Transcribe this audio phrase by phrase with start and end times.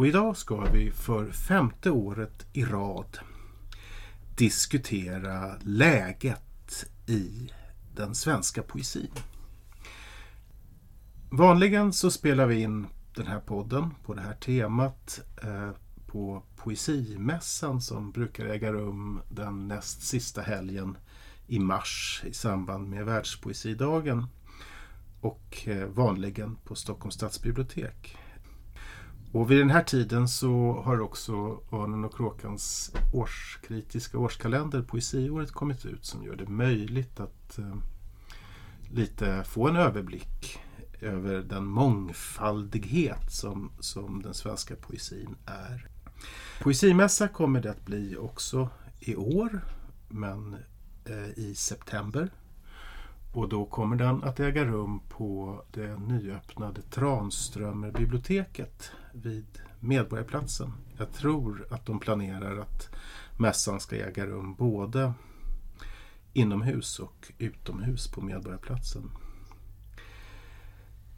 [0.00, 3.18] och idag ska vi för femte året i rad
[4.36, 7.50] diskutera läget i
[7.94, 9.10] den svenska poesin.
[11.30, 15.70] Vanligen så spelar vi in den här podden på det här temat eh,
[16.06, 20.96] på Poesimässan som brukar äga rum den näst sista helgen
[21.46, 24.26] i mars i samband med Världspoesidagen
[25.20, 28.16] och eh, vanligen på Stockholms stadsbibliotek.
[29.32, 35.86] Och vid den här tiden så har också Örnen och Kråkans årskritiska årskalender, Poesiåret, kommit
[35.86, 37.76] ut som gör det möjligt att eh,
[38.90, 40.58] lite få en överblick
[41.00, 45.88] över den mångfaldighet som, som den svenska poesin är.
[46.62, 48.68] Poesimässa kommer det att bli också
[49.00, 49.60] i år,
[50.08, 50.56] men
[51.04, 52.30] eh, i september.
[53.32, 59.46] Och då kommer den att äga rum på det nyöppnade Tranströmerbiblioteket vid
[59.80, 60.72] Medborgarplatsen.
[60.98, 62.88] Jag tror att de planerar att
[63.38, 65.12] mässan ska äga rum både
[66.32, 69.10] inomhus och utomhus på Medborgarplatsen.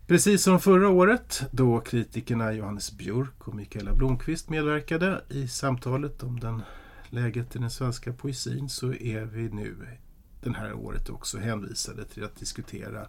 [0.07, 6.41] Precis som förra året då kritikerna Johannes Björk och Mikaela Blomqvist medverkade i samtalet om
[6.41, 6.63] den
[7.11, 9.77] läget i den svenska poesin så är vi nu
[10.43, 13.07] den här året också hänvisade till att diskutera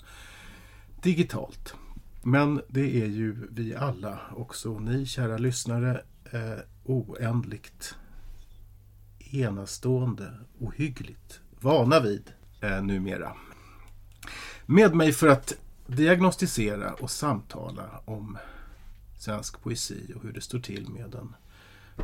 [1.01, 1.75] digitalt.
[2.23, 7.95] Men det är ju vi alla, också ni kära lyssnare, eh, oändligt
[9.19, 13.33] enastående, ohyggligt vana vid eh, numera.
[14.65, 15.53] Med mig för att
[15.87, 18.37] diagnostisera och samtala om
[19.19, 21.35] svensk poesi och hur det står till med den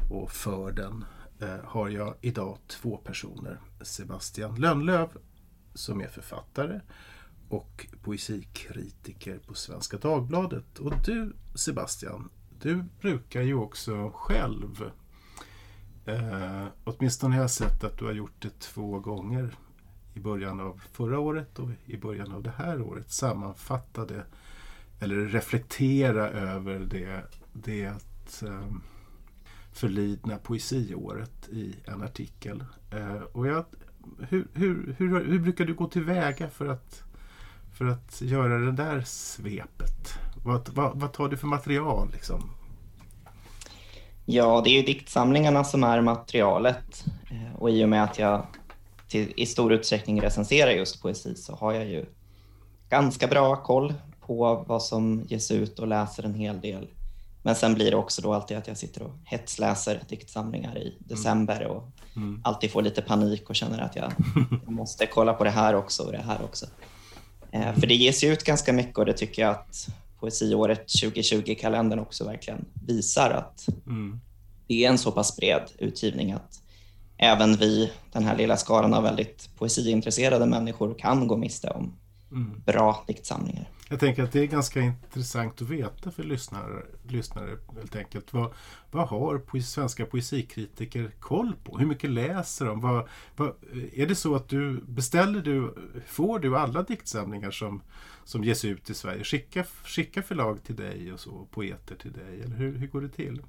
[0.09, 1.05] och för den
[1.41, 3.59] Eh, har jag idag två personer.
[3.81, 5.09] Sebastian Lönnlöv
[5.73, 6.79] som är författare
[7.49, 10.79] och poesikritiker på Svenska Dagbladet.
[10.79, 12.29] Och du Sebastian,
[12.61, 14.91] du brukar ju också själv,
[16.05, 19.55] eh, åtminstone har jag sett att du har gjort det två gånger
[20.13, 24.25] i början av förra året och i början av det här året, sammanfatta det
[24.99, 27.23] eller reflektera över det,
[27.53, 27.85] det
[28.43, 28.71] eh,
[29.79, 32.63] förlidna poesiåret i en artikel.
[32.91, 33.65] Eh, och jag,
[34.29, 37.03] hur, hur, hur, hur brukar du gå tillväga för att
[37.73, 40.19] för att göra det där svepet?
[40.45, 42.09] Vad, vad, vad tar du för material?
[42.13, 42.49] Liksom?
[44.25, 48.47] Ja, det är ju diktsamlingarna som är materialet eh, och i och med att jag
[49.07, 52.05] till, i stor utsträckning recenserar just poesi så har jag ju
[52.89, 56.87] ganska bra koll på vad som ges ut och läser en hel del.
[57.41, 61.67] Men sen blir det också då alltid att jag sitter och hetsläser diktsamlingar i december
[61.67, 62.41] och mm.
[62.43, 64.11] alltid får lite panik och känner att jag
[64.65, 66.65] måste kolla på det här också och det här också.
[67.51, 69.89] Eh, för det ges ju ut ganska mycket och det tycker jag att
[70.19, 74.19] Poesiåret 2020-kalendern också verkligen visar att mm.
[74.67, 76.61] det är en så pass bred utgivning att
[77.17, 81.93] även vi, den här lilla skaran av väldigt poesiintresserade människor, kan gå miste om
[82.31, 82.61] mm.
[82.65, 83.69] bra diktsamlingar.
[83.91, 88.33] Jag tänker att det är ganska intressant att veta för lyssnare, lyssnare helt enkelt.
[88.33, 88.53] Vad,
[88.91, 91.77] vad har svenska poesikritiker koll på?
[91.77, 92.81] Hur mycket läser de?
[92.81, 93.53] Vad, vad,
[93.93, 95.75] är det så att du beställer du,
[96.07, 97.81] får du alla diktsamlingar som,
[98.23, 99.23] som ges ut i Sverige?
[99.23, 102.41] Skicka, skicka förlag till dig och så, poeter till dig?
[102.43, 103.41] Eller hur, hur går det till?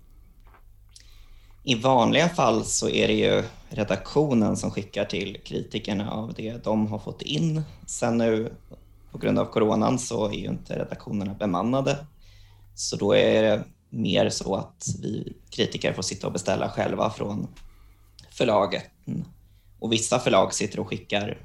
[1.62, 6.87] I vanliga fall så är det ju redaktionen som skickar till kritikerna av det de
[6.87, 7.62] har fått in.
[7.87, 8.53] Sen nu
[9.12, 11.97] på grund av coronan så är ju inte redaktionerna bemannade.
[12.74, 17.48] Så då är det mer så att vi kritiker får sitta och beställa själva från
[18.30, 18.84] förlaget.
[19.78, 21.39] Och vissa förlag sitter och skickar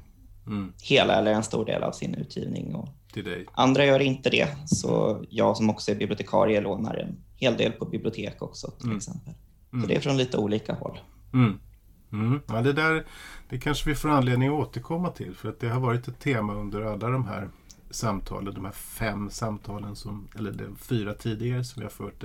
[0.46, 0.72] mm.
[0.82, 2.74] hela eller en stor del av sin utgivning.
[2.74, 2.88] Och
[3.52, 4.48] Andra gör inte det.
[4.66, 8.96] Så jag som också är bibliotekarie lånar en hel del på bibliotek också till mm.
[8.96, 9.34] exempel.
[9.70, 9.88] Så mm.
[9.88, 10.98] det är från lite olika håll.
[11.32, 11.60] Mm.
[12.20, 12.40] Mm.
[12.46, 13.04] Ja, det där
[13.48, 16.54] det kanske vi får anledning att återkomma till för att det har varit ett tema
[16.54, 17.48] under alla de här
[17.90, 22.24] samtalen, de här fem samtalen, som, eller de fyra tidigare som vi har fört.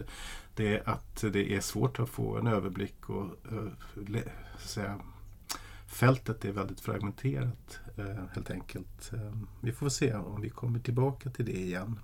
[0.56, 4.18] Det är att det är svårt att få en överblick och uh,
[4.60, 5.00] säga,
[5.88, 9.14] fältet är väldigt fragmenterat eh, helt enkelt.
[9.14, 12.00] Eh, vi får se om vi kommer tillbaka till det igen.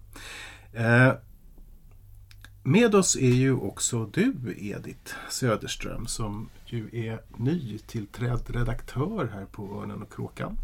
[2.63, 9.81] med oss är ju också du Edith Söderström som ju är nytillträdd redaktör här på
[9.81, 10.57] Örnen och Kråkan.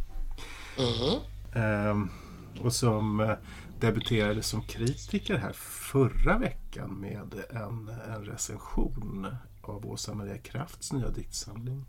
[0.78, 1.20] Mm.
[1.56, 2.10] Ehm,
[2.62, 3.34] och som eh,
[3.80, 9.28] debuterade som kritiker här förra veckan med en, en recension
[9.62, 11.86] av Åsa Maria Krafts nya diktsamling.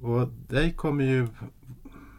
[0.00, 1.28] Och dig kommer ju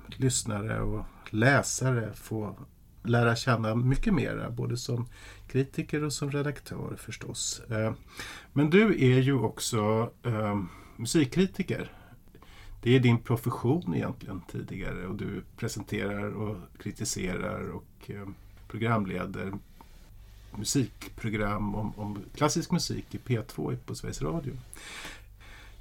[0.07, 2.55] lyssnare och läsare få
[3.03, 5.07] lära känna mycket mera, både som
[5.47, 7.61] kritiker och som redaktör förstås.
[7.69, 7.93] Eh,
[8.53, 10.59] Men du är ju också eh,
[10.99, 11.91] musikkritiker.
[12.81, 18.27] Det är din profession egentligen tidigare och du presenterar och kritiserar och eh,
[18.67, 19.53] programleder
[20.55, 24.53] musikprogram om, om klassisk musik i P2 på Sveriges Radio.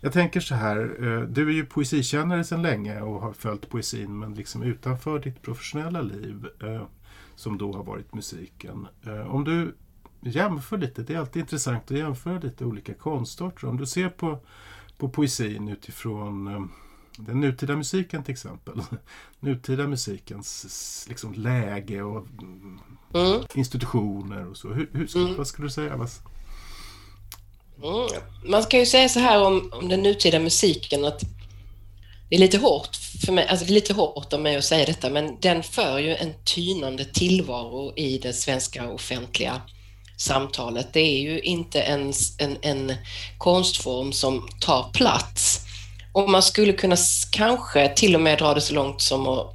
[0.00, 4.19] Jag tänker så här, eh, du är ju poesikännare sedan länge och har följt poesin
[4.19, 6.82] men liksom utanför ditt professionella liv eh,
[7.35, 8.87] som då har varit musiken.
[9.06, 9.75] Eh, om du
[10.20, 13.69] jämför lite, det är alltid intressant att jämföra lite olika konstarter.
[13.69, 14.38] Om du ser på,
[14.99, 16.61] på poesin utifrån eh,
[17.19, 18.81] den nutida musiken till exempel.
[19.41, 22.27] Nutida musikens liksom, läge och
[23.15, 24.69] mm, institutioner och så.
[24.69, 25.37] Hur, hur, Mm.
[25.37, 25.95] Vad skulle du säga?
[25.95, 26.09] Mm.
[28.45, 31.21] Man kan ju säga så här om, om den nutida musiken att
[32.29, 34.87] det är lite hårt för mig, alltså det är lite hårt av mig att säga
[34.87, 39.62] detta, men den för ju en tynande tillvaro i det svenska offentliga
[40.19, 40.93] samtalet.
[40.93, 42.94] Det är ju inte en, en, en
[43.38, 45.61] konstform som tar plats.
[46.12, 46.97] Och man skulle kunna
[47.31, 49.55] kanske till och med dra det så långt som att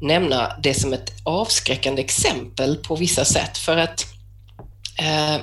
[0.00, 3.58] nämna det som ett avskräckande exempel på vissa sätt.
[3.58, 4.06] För att
[4.98, 5.40] eh,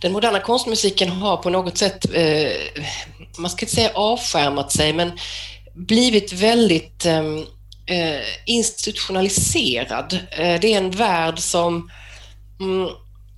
[0.00, 2.52] den moderna konstmusiken har på något sätt, eh,
[3.38, 5.18] man ska inte säga avskärmat sig, men
[5.74, 7.22] blivit väldigt eh,
[7.86, 10.18] eh, institutionaliserad.
[10.30, 11.90] Eh, det är en värld som
[12.60, 12.88] mm,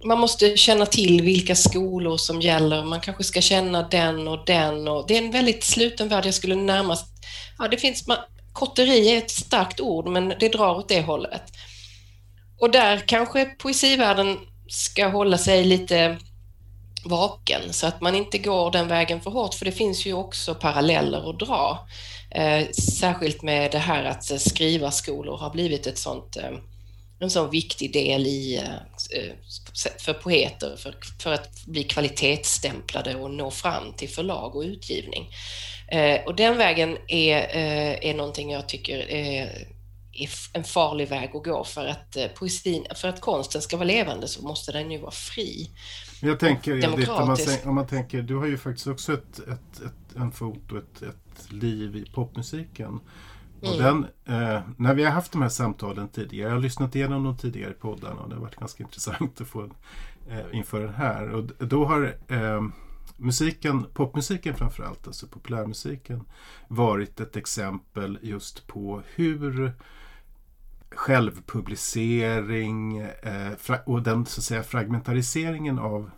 [0.04, 4.88] man måste känna till vilka skolor som gäller, man kanske ska känna den och den.
[4.88, 6.26] Och det är en väldigt sluten värld.
[6.26, 7.06] Jag skulle närmast...
[7.58, 8.18] Ja, det finns, man,
[8.52, 11.42] kotteri är ett starkt ord, men det drar åt det hållet.
[12.58, 16.18] Och där kanske poesivärlden ska hålla sig lite
[17.04, 20.54] vaken så att man inte går den vägen för hårt, för det finns ju också
[20.54, 21.86] paralleller att dra.
[22.30, 26.58] Eh, särskilt med det här att skrivarskolor har blivit ett sånt, eh,
[27.20, 29.32] en sån viktig del i, eh, eh
[29.98, 35.30] för poeter för, för att bli kvalitetsstämplade och nå fram till förlag och utgivning.
[35.88, 39.66] Eh, och den vägen är, eh, är någonting jag tycker är,
[40.12, 43.86] är en farlig väg att gå för att eh, poesin, för att konsten ska vara
[43.86, 45.70] levande så måste den ju vara fri.
[46.20, 49.80] Jag tänker, Edith, om man, om man tänker, du har ju faktiskt också ett, ett,
[49.86, 53.00] ett, en fot och ett, ett liv i popmusiken.
[53.62, 54.06] Och Mm.
[54.24, 57.36] den, eh, när vi har haft de här samtalen tidigare, jag har lyssnat igenom de
[57.36, 59.62] tidigare poddarna och det har varit ganska intressant att få
[60.28, 61.28] eh, inför den här.
[61.28, 62.62] Och då har eh,
[63.16, 66.24] musiken, popmusiken framförallt, alltså populärmusiken,
[66.68, 69.72] varit ett exempel just på hur
[70.90, 73.52] självpublicering eh,
[73.86, 76.10] och den så att säga fragmentariseringen av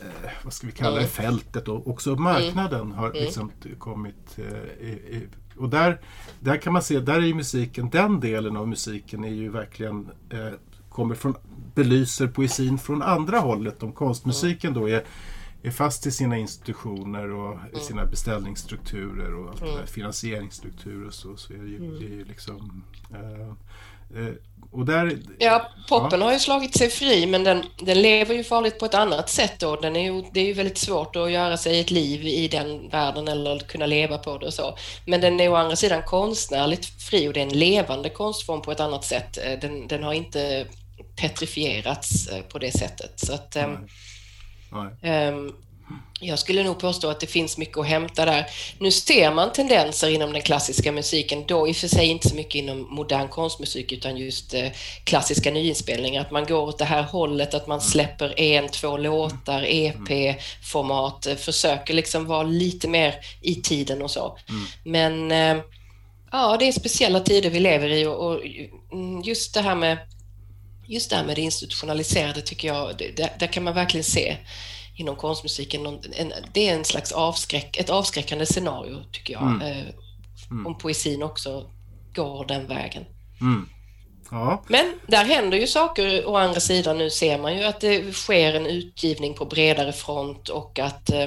[0.00, 1.10] eh, vad ska vi kalla det, Mm.
[1.10, 3.22] fältet och också marknaden har Mm.
[3.22, 6.00] liksom kommit eh, i, i, och där,
[6.40, 10.10] där kan man se, där är ju musiken, den delen av musiken är ju verkligen
[10.30, 10.48] eh,
[10.88, 11.34] kommer från,
[11.74, 13.82] belyser poesin från andra hållet.
[13.82, 15.04] Om konstmusiken då är,
[15.62, 21.36] är fast i sina institutioner och i sina beställningsstrukturer och allt där, finansieringsstrukturer och så,
[21.36, 23.52] så är det ju, det är ju liksom eh,
[24.72, 28.78] och där, Ja, poppen har ju slagit sig fri, men den, den lever ju farligt
[28.78, 29.76] på ett annat sätt då.
[29.76, 32.88] Den är ju, det är ju väldigt svårt att göra sig ett liv i den
[32.88, 34.76] världen eller kunna leva på det och så.
[35.06, 38.72] Men den är å andra sidan konstnärligt fri och det är en levande konstform på
[38.72, 39.38] ett annat sätt.
[39.38, 40.66] Eh, Den, den har inte
[41.20, 43.20] petrifierats eh, på det sättet.
[43.20, 43.78] Så att, ehm,
[44.72, 44.96] nej.
[45.02, 45.52] Ehm,
[46.20, 48.46] Jag skulle nog påstå att det finns mycket att hämta där.
[48.78, 52.34] Nu ser man tendenser inom den klassiska musiken, då i och för sig inte så
[52.34, 54.68] mycket inom modern konstmusik utan just eh,
[55.04, 59.64] klassiska nyinspelningar, att man går åt det här hållet, att man släpper en, två låtar,
[59.68, 64.38] EP-format, eh, försöker liksom vara lite mer i tiden och så.
[64.84, 65.56] Men eh,
[66.32, 68.40] ja, det är speciella tider vi lever i och,
[68.92, 69.98] mm, just det här med
[70.88, 74.36] just det här med det institutionaliserade tycker jag, där, där kan man verkligen se
[74.96, 79.42] inom konstmusiken, en, det är en slags avskräck, ett avskräckande scenario tycker jag.
[79.42, 79.62] Mm.
[79.62, 81.70] Eh, Om poesin också
[82.14, 83.04] går den vägen.
[83.40, 83.68] Mm.
[84.30, 86.98] Ja, Men där händer ju saker å andra sidan.
[86.98, 91.26] Nu ser man ju att det sker en utgivning på bredare front och att eh,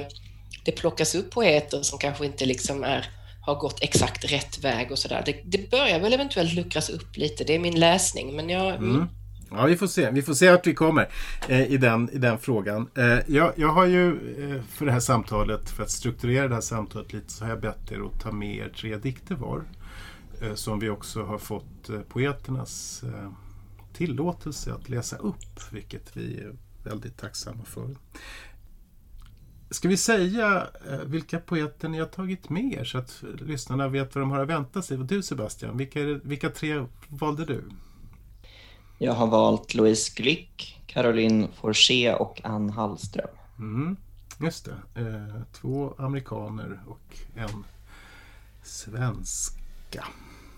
[0.65, 3.09] det plockas upp poeter som kanske inte liksom är,
[3.41, 5.23] har gått exakt rätt väg och sådär.
[5.25, 8.35] Det, det börjar väl eventuellt luckras upp lite, det är min läsning.
[8.35, 9.09] Men jag, mm.
[9.51, 10.11] Ja, vi får se.
[10.11, 11.09] Vi får se vart vi kommer
[11.47, 12.89] eh, i, den, i den frågan.
[12.95, 16.61] Eh, jag, jag har ju eh, för det här samtalet, för att strukturera det här
[16.61, 19.63] samtalet lite, så har jag bett er att ta med er tre dikter var.
[20.41, 23.31] Eh, som vi också har fått eh, poeternas eh,
[23.93, 27.95] tillåtelse att läsa upp, vilket vi är väldigt tacksamma för.
[29.71, 34.15] Ska vi säga eh, vilka poeter ni har tagit med er så att lyssnarna vet
[34.15, 34.97] vad de har att vänta sig?
[34.97, 37.63] Du Sebastian, vilka, vilka tre valde du?
[39.01, 43.27] Jag har valt Louise Glück, Caroline Forché och Ann Hallström.
[43.59, 43.97] Mm,
[44.41, 45.01] just det.
[45.01, 47.63] Eh, två amerikaner och en
[48.63, 50.05] svenska.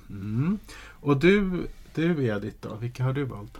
[0.10, 0.60] Mm.
[1.02, 3.58] Och du, du Edith då, vilka har du valt?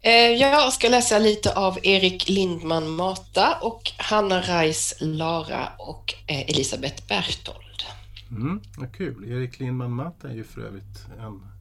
[0.00, 6.40] Eh, jag ska läsa lite av Erik Lindman Mata och Hanna Reis Lara och eh,
[6.40, 7.82] Elisabeth Berthold.
[8.30, 9.32] Mm, vad kul.
[9.32, 11.57] Erik Lindman Mata är ju för övrigt en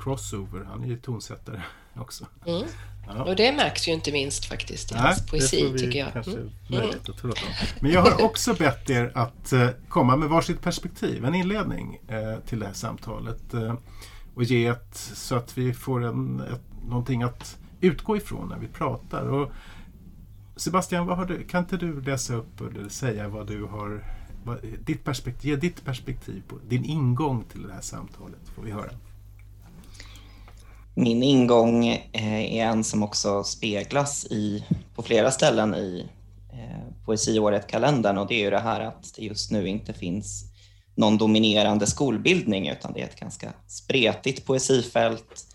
[0.00, 0.64] crossover.
[0.64, 1.62] Han är ju tonsättare
[1.96, 2.26] också.
[2.46, 2.62] Mm.
[3.06, 3.24] Ja.
[3.24, 6.12] Och det märks ju inte minst faktiskt i Nej, hans poesi tycker jag.
[6.12, 6.50] Kanske mm.
[7.80, 12.40] Men jag har också bett er att uh, komma med varsitt perspektiv, en inledning uh,
[12.46, 13.54] till det här samtalet.
[13.54, 13.74] Uh,
[14.34, 18.68] och ge ett, så att vi får en, ett, någonting att utgå ifrån när vi
[18.68, 19.28] pratar.
[19.28, 19.52] Och
[20.56, 24.04] Sebastian, du, kan inte du läsa upp eller säga vad du har
[24.44, 28.70] vad, ditt perspektiv, ge ditt perspektiv på din ingång till det här samtalet får vi
[28.70, 28.90] höra.
[31.00, 34.64] Min ingång eh, är en som också speglas i,
[34.94, 36.06] på flera ställen i
[36.52, 40.44] eh, Poesiåret-kalendern och det är ju det här att det just nu inte finns
[40.94, 45.46] någon dominerande skolbildning utan det är ett ganska spretigt poesifält.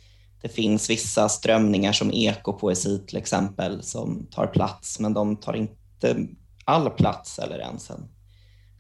[0.42, 6.18] Det finns vissa strömningar som ekopoesi till exempel som tar plats men de tar inte
[6.66, 8.08] all plats eller ens en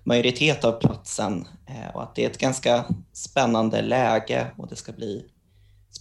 [0.03, 4.91] majoritet av platsen eh, och att det är ett ganska spännande läge och det ska
[4.91, 5.25] bli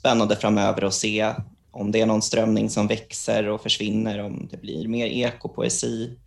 [0.05, 1.35] spännande framöver att se
[1.71, 6.19] om det är någon strömning som växer och försvinner, om det blir mer ekopoesi,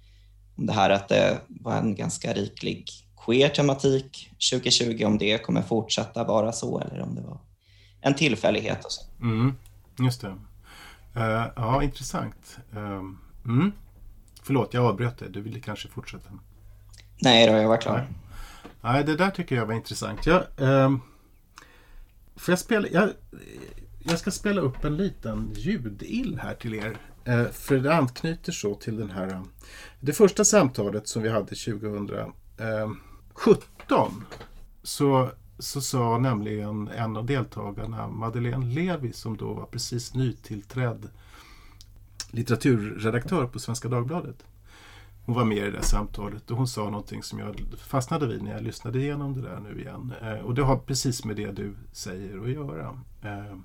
[0.57, 2.89] om det här att det var en ganska riklig
[3.25, 7.39] queer tematik 2020, om det kommer fortsätta vara så eller om det var
[8.01, 8.86] en tillfällighet.
[8.86, 9.01] Och så.
[9.22, 9.53] Mm,
[10.00, 10.27] just det.
[11.17, 12.57] Uh, ja, intressant.
[12.75, 13.01] Uh,
[13.46, 13.72] mm.
[14.43, 15.29] Förlåt, jag avbröt dig.
[15.29, 16.29] Du ville kanske fortsätta?
[17.22, 17.98] Nej då, jag var klar.
[17.98, 18.07] Nej.
[18.93, 20.25] Nej, det där tycker jag var intressant.
[20.25, 20.98] Jag, uh,
[22.38, 23.10] Får jag, spela, jag,
[24.00, 26.98] jag ska spela upp en liten ljudill här till er.
[27.24, 29.27] Eh, för det anknyter så till den här...
[29.27, 29.41] Eh,
[30.00, 32.34] det första samtalet som vi hade 2017
[33.89, 34.12] eh,
[34.84, 41.10] så, så sa nämligen en av deltagarna, Madeleine Levi, som då var precis nytillträdd
[42.32, 44.44] litteraturredaktör på Svenska Dagbladet.
[45.27, 48.41] Hon var med i det där samtalet och hon sa någonting som jag fastnade vid
[48.43, 50.13] när jag lyssnade igenom det där nu igen.
[50.22, 53.00] Eh, och det har precis med det du säger att göra.
[53.22, 53.57] Eh,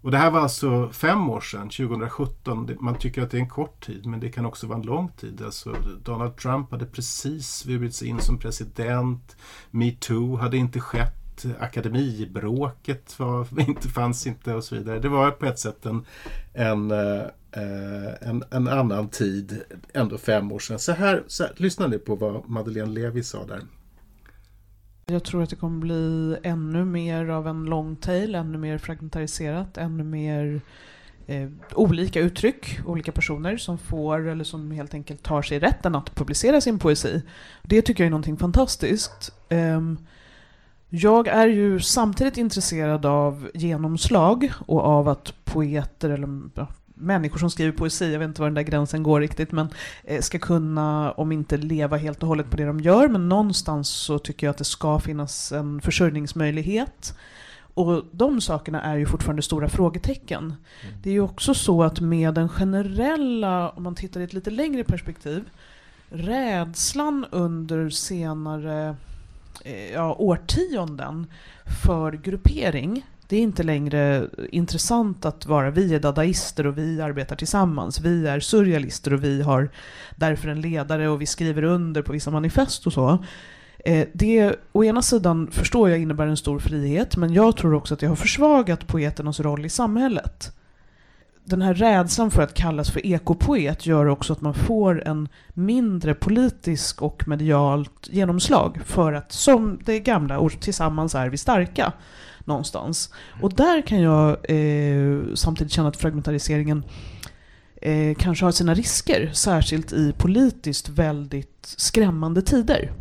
[0.00, 2.76] och det här var alltså fem år sedan, 2017.
[2.80, 5.08] Man tycker att det är en kort tid, men det kan också vara en lång
[5.08, 5.42] tid.
[5.42, 9.36] Alltså Donald Trump hade precis svurits in som president.
[9.70, 11.19] Metoo hade inte skett.
[11.60, 14.98] Akademibråket var, inte, fanns inte och så vidare.
[14.98, 16.06] Det var på ett sätt en,
[16.54, 17.22] en eh,
[18.20, 19.62] en, en, annan tid,
[19.94, 20.78] ändå fem år sedan.
[20.78, 23.60] Så här, så här, lyssna nu på vad Madeleine Levi sa där.
[25.06, 29.76] Jag tror att det kommer bli ännu mer av en long tail, ännu mer fragmentariserat,
[29.76, 30.60] ännu mer
[31.26, 36.14] eh, olika uttryck, olika personer som får eller som helt enkelt tar sig rätten att
[36.14, 37.22] publicera sin poesi.
[37.62, 39.32] Det tycker jag är någonting fantastiskt.
[39.48, 39.80] Eh,
[40.90, 46.28] jag är ju samtidigt intresserad av genomslag och av att poeter eller
[46.94, 49.68] människor som skriver poesi, jag vet inte var den där gränsen går riktigt, men
[50.04, 53.88] eh, ska kunna, om inte leva helt och hållet på det de gör, men någonstans
[53.88, 57.18] så tycker jag att det ska finnas en försörjningsmöjlighet.
[57.74, 60.44] Och de sakerna är ju fortfarande stora frågetecken.
[60.44, 60.96] Mm.
[61.02, 64.50] Det är ju också så att med den generella, om man tittar i ett lite
[64.50, 65.44] längre perspektiv,
[66.08, 68.96] rädslan under senare
[69.64, 71.26] Eh, ja, årtionden
[71.84, 77.36] för gruppering det är inte längre intressant att vara vi är dadaister och vi arbetar
[77.36, 78.00] tillsammans.
[78.00, 79.70] Vi är surrealister och vi har
[80.16, 83.24] därför en ledare och vi skriver under på vissa manifest och så.
[83.84, 87.94] Eh, det å ena sidan förstår jag innebär en stor frihet, men jag tror också
[87.94, 90.52] att det har försvagat poeternas roll i samhället.
[91.50, 96.14] Den här rädslan för att kallas för ekopoet gör också att man får en mindre
[96.14, 101.92] politisk och medialt genomslag för att, som det gamla ord, tillsammans är vi starka
[102.44, 103.12] någonstans.
[103.42, 106.84] Och där kan jag eh, samtidigt känna att fragmentariseringen
[107.82, 112.92] eh, kanske har sina risker, särskilt i politiskt väldigt skrämmande tider.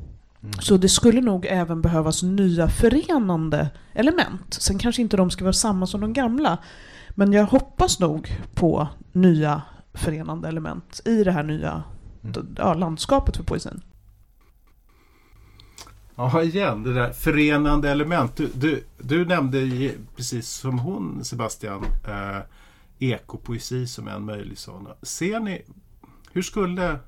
[0.43, 0.53] Mm.
[0.59, 4.53] Så det skulle nog även behövas nya förenande element.
[4.53, 6.57] Sen kanske inte de ska vara samma som de gamla.
[7.19, 9.61] Men jag hoppas nog på nya
[9.93, 11.83] förenande element i det här nya
[12.23, 12.55] Mm.
[12.57, 13.81] ja, landskapet för poesin.
[16.15, 18.35] Ja, igen, det där förenande element.
[18.35, 22.39] Du, du, du nämnde precis som hon, Sebastian, eh,
[22.99, 24.87] ekopoesi som en möjlig sån.
[25.01, 25.65] Ser ni,
[26.31, 26.99] hur skulle...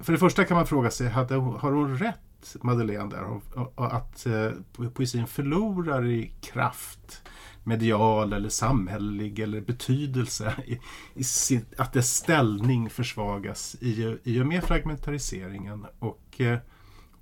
[0.00, 3.40] För det första kan man fråga sig, hade, har hon rätt, Madeleine, där,
[3.76, 4.32] att eh,
[4.76, 7.22] po- poesin förlorar i kraft
[7.64, 10.80] medial eller samhällelig eller betydelse i,
[11.14, 16.58] i sin, att dess ställning försvagas i, i och med fragmentariseringen och eh,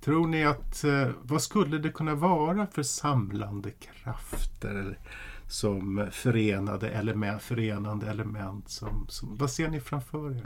[0.01, 4.99] Tror ni att, eh, vad skulle det kunna vara för samlande krafter
[5.47, 8.69] som förenade element, förenande element?
[8.69, 10.43] Som, som, vad ser ni framför er?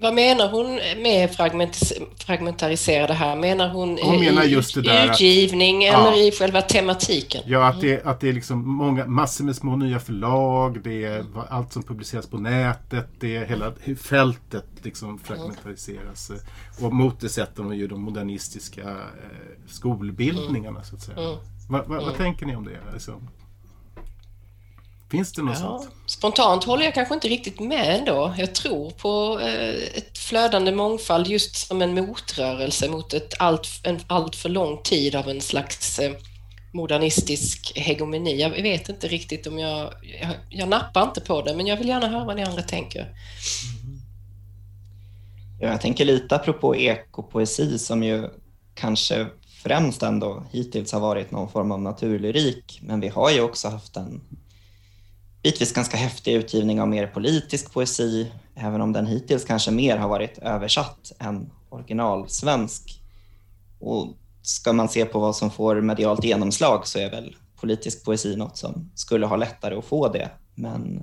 [0.00, 1.92] Vad menar hon med fragmentis-
[2.26, 3.36] fragmentariserade här?
[3.36, 5.92] Menar hon, Hon menar just det där att- utgivning Ja.
[6.12, 7.42] eller i själva tematiken?
[7.46, 11.24] Ja, att det, att det är liksom många, massor med små nya förlag, det är
[11.48, 16.30] allt som publiceras på nätet, det är hela fältet liksom fragmentariseras.
[16.82, 18.96] Och mot det sätter hon ju de modernistiska eh,
[19.66, 21.18] skolbildningarna så att säga.
[21.18, 21.36] Mm.
[21.70, 22.78] Vad, vad, vad tänker ni om det?
[22.92, 23.28] Liksom?
[25.10, 25.90] Finns det något Ja, sånt?
[26.06, 28.34] spontant håller jag kanske inte riktigt med ändå.
[28.38, 34.00] Jag tror på eh, ett flödande mångfald just som en motrörelse mot ett allt, en
[34.06, 36.12] allt för lång tid av en slags eh,
[36.72, 38.40] modernistisk hegemoni.
[38.40, 40.30] Jag vet inte riktigt om jag, jag...
[40.50, 43.14] Jag nappar inte på det, men jag vill gärna höra vad ni andra tänker.
[45.60, 48.28] Ja, jag tänker lite apropå ekopoesi som ju
[48.74, 49.26] kanske
[49.62, 52.78] främst ändå hittills har varit någon form av naturlyrik.
[52.82, 54.20] Men vi har ju också haft en
[55.48, 60.08] bitvis ganska häftig utgivning av mer politisk poesi, även om den hittills kanske mer har
[60.08, 63.02] varit översatt än originalsvensk.
[63.80, 68.36] Och ska man se på vad som får medialt genomslag så är väl politisk poesi
[68.36, 70.30] något som skulle ha lättare att få det.
[70.54, 71.02] Men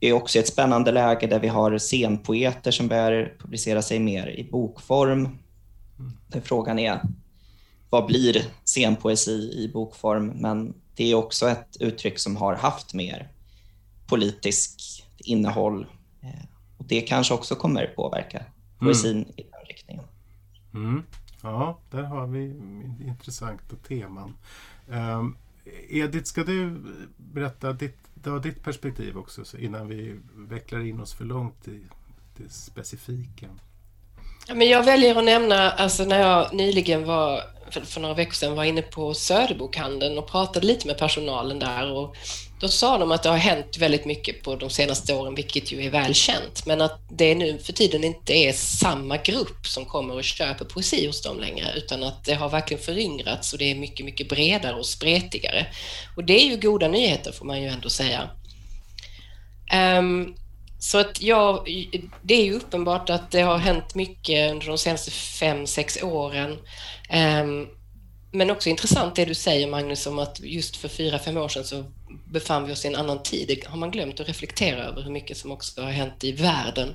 [0.00, 4.26] det är också ett spännande läge där vi har scenpoeter som börjar publicera sig mer
[4.26, 5.38] i bokform.
[6.28, 7.00] Där frågan är,
[7.90, 10.26] vad blir scenpoesi i bokform?
[10.26, 13.31] Men det är också ett uttryck som har haft mer
[14.12, 15.86] politiskt innehåll.
[16.20, 16.44] Eh,
[16.76, 18.44] Och det kanske också kommer påverka
[18.78, 20.04] poesin i den riktningen.
[20.74, 21.02] Mm.
[21.42, 22.44] Ja, där har vi
[23.06, 24.34] intressanta teman.
[24.88, 25.36] Um,
[25.88, 26.82] Edith, ska du
[27.16, 31.80] berätta ditt, du ditt perspektiv också så innan vi vecklar in oss för långt i
[32.36, 33.46] det specifika?
[34.48, 38.54] Men jag väljer att nämna, alltså när jag nyligen var, för, för några veckor sedan,
[38.54, 42.16] var inne på Söderbokhandeln och pratade lite med personalen där och
[42.62, 45.84] då sa de att det har hänt väldigt mycket på de senaste åren, vilket ju
[45.84, 50.14] är väl känt, men att det nu för tiden inte är samma grupp som kommer
[50.14, 53.74] och köper poesi hos dem längre, utan att det har verkligen föryngrats och det är
[53.74, 55.66] mycket, mycket bredare och spretigare.
[56.16, 58.30] Och det är ju goda nyheter får man ju ändå säga.
[59.98, 60.34] Um,
[60.82, 61.64] så att ja,
[62.22, 66.58] det är ju uppenbart att det har hänt mycket under de senaste fem, sex åren.
[67.08, 67.66] Ehm,
[68.30, 71.64] men också intressant det du säger Magnus om att just för fyra, fem år sedan
[71.64, 71.84] så
[72.24, 73.48] befann vi oss i en annan tid.
[73.48, 76.94] Det har man glömt att reflektera över hur mycket som också har hänt i världen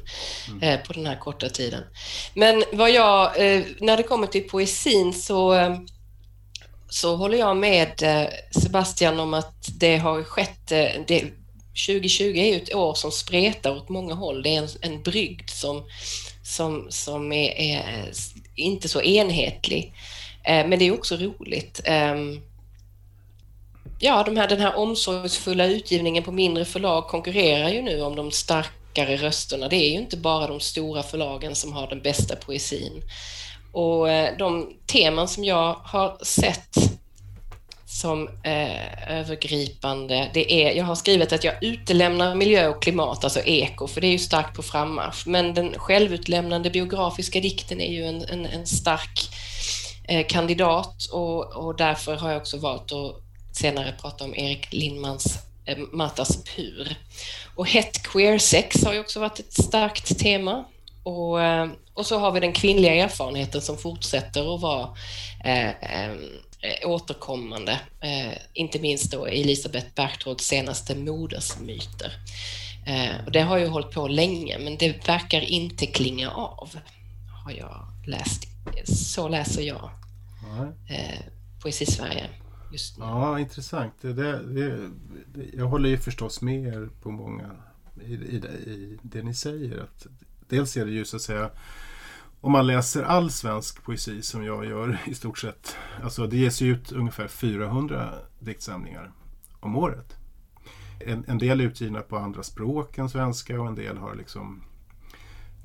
[0.62, 1.84] eh, på den här korta tiden.
[2.34, 5.78] Men vad jag, eh, när det kommer till poesin så eh,
[6.90, 8.04] så håller jag med
[8.52, 10.68] Sebastian om att det har skett,
[11.08, 11.32] det,
[11.86, 14.44] 2020 är ju ett år som spretar åt många håll.
[14.44, 15.84] Det är en, en brygd som,
[16.44, 18.12] som, som är, är
[18.56, 19.94] inte så enhetlig.
[20.44, 21.82] Eh, Men det är också roligt.
[21.86, 22.42] Ehm,
[24.00, 28.32] ja, de här, den här omsorgsfulla utgivningen på mindre förlag konkurrerar ju nu om de
[28.32, 29.68] starkare rösterna.
[29.68, 33.04] Det är ju inte bara de stora förlagen som har den bästa poesin.
[33.72, 36.76] Och eh, de teman som jag har sett
[37.98, 43.40] som eh, övergripande, det är, jag har skrivit att jag utelämnar miljö och klimat, alltså
[43.40, 45.28] eko, för det är ju starkt på frammarsch.
[45.28, 49.30] Men den självutlämnande biografiska dikten är ju en, en, en stark
[50.08, 53.16] eh, kandidat och, och därför har jag också valt att
[53.52, 56.96] senare prata om Erik Lindmans eh, Matas Pur.
[57.56, 60.66] Och hett queer sex har ju också varit ett starkt tema.
[61.04, 64.90] Och, eh, och så har vi den kvinnliga erfarenheten som fortsätter att vara
[65.46, 66.16] eh, eh
[66.62, 67.80] eh, återkommande.
[68.00, 72.12] Eh, inte minst då Elisabeth Bergtrolds senaste modersmyter.
[72.86, 76.70] Eh, och det har ju hållit på länge, men det verkar inte klinga av,
[77.46, 78.44] har jag läst.
[78.86, 79.90] Så läser jag
[80.90, 81.20] eh,
[81.62, 82.30] Poesi-Sverige
[82.72, 83.06] just nu.
[83.06, 83.94] Ja, intressant.
[84.02, 84.90] Det, det, det,
[85.54, 87.52] jag håller ju förstås med er på många
[88.06, 89.78] i, i, i det ni säger.
[89.78, 90.08] Att
[90.50, 91.50] dels är det ju så att säga
[92.48, 95.78] om man läser all svensk poesi som jag gör i stort sett.
[96.04, 99.12] Alltså det ges ju ut ungefär 400 diktsamlingar
[99.60, 100.16] om året.
[101.00, 104.64] en, en del är utgivna på andra språk än svenska och en del har liksom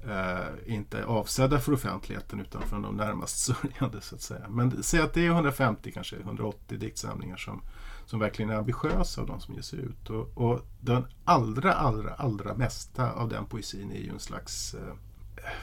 [0.06, 4.48] eh, inte avsedda för offentligheten utan för de närmast sörjande så att säga.
[4.48, 7.62] Men säg att det är 150 kanske 180 diktsamlingar som,
[8.06, 10.10] som verkligen är ambitiösa av de som ges ut.
[10.10, 14.94] Och, och den allra, allra, allra mesta av den poesin är ju en slags eh,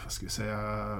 [0.03, 0.57] vad ska vi säga,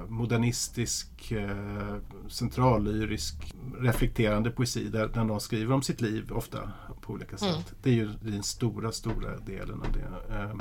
[0.08, 1.96] modernistisk, eh,
[2.28, 7.48] centrallyrisk, reflekterande poesi där, där någon skriver om sitt liv ofta på olika sätt.
[7.48, 7.62] Mm.
[7.82, 10.34] Det är ju den stora, stora delen av det.
[10.34, 10.54] Eh,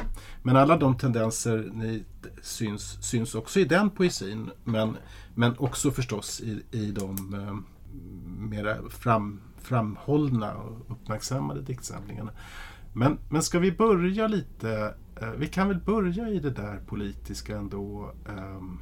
[0.44, 2.04] men alla de tendenser ni
[2.42, 4.98] syns, syns också i den poesin men,
[5.36, 7.56] men också förstås i, i de eh,
[8.50, 12.32] mera fram, framhållna och uppmärksammade diktsamlingarna.
[12.94, 17.58] Men, men ska vi börja lite Eh, vi kan väl börja i det där politiska
[17.58, 18.80] ändå, ehm,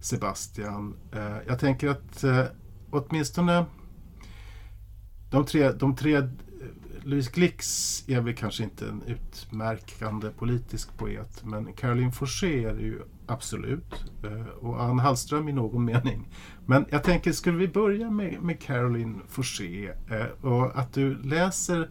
[0.00, 0.94] Sebastian.
[1.12, 2.44] Eh, jag tänker att eh,
[2.90, 3.66] åtminstone
[5.30, 6.28] de tre, de tre
[7.02, 12.82] Louise Glix är väl kanske inte en utmärkande politisk poet men Caroline Forssé är det
[12.82, 14.04] ju absolut
[14.60, 16.28] och Ann Hallström i någon mening.
[16.66, 19.92] Men jag tänker, skulle vi börja med, med Caroline Forssé
[20.40, 21.90] och att du läser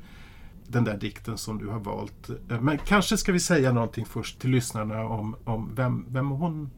[0.67, 2.29] den där dikten som du har valt.
[2.29, 6.69] Eh, men kanske ska vi säga någonting först till lyssnarna om, om vem, vem hon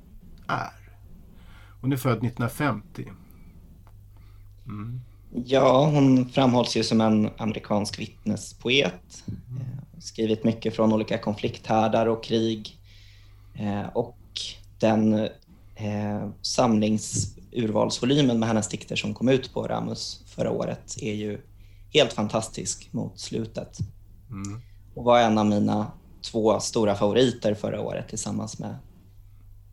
[0.48, 0.74] är.
[1.82, 3.12] Hon är född 1950.
[4.66, 5.02] Mm.
[5.46, 9.24] Ja, hon framhålls ju som en amerikansk vittnespoet.
[9.28, 9.64] Mm.
[10.00, 12.80] Skrivit mycket från olika konflikthärdar och krig.
[13.54, 14.18] Eh, och
[14.80, 15.14] den
[15.76, 21.42] eh, samlingsurvalsvolymen med hennes dikter som kom ut på Ramus förra året är ju
[21.94, 23.78] helt fantastisk mot slutet.
[24.30, 24.62] Mm.
[24.96, 25.92] Och var en av mina
[26.32, 28.76] två stora favoriter förra året tillsammans med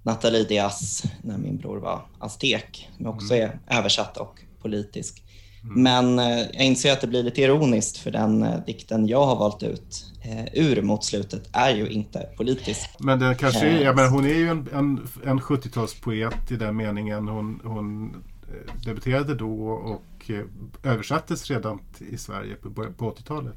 [0.03, 3.51] Nathalie Diaz när min bror var aztek, som också mm.
[3.67, 5.25] är översatt och politisk.
[5.65, 5.83] Mm.
[5.83, 9.37] Men eh, jag inser att det blir lite ironiskt för den eh, dikten jag har
[9.37, 12.91] valt ut eh, ur mot slutet är ju inte politisk.
[12.99, 16.77] Men det kanske är, jag menar, hon är ju en, en, en 70-talspoet i den
[16.77, 17.29] meningen.
[17.29, 18.11] Hon, hon
[18.49, 20.45] eh, debuterade då och Eh,
[20.83, 23.57] översattes redan i Sverige på, på 80-talet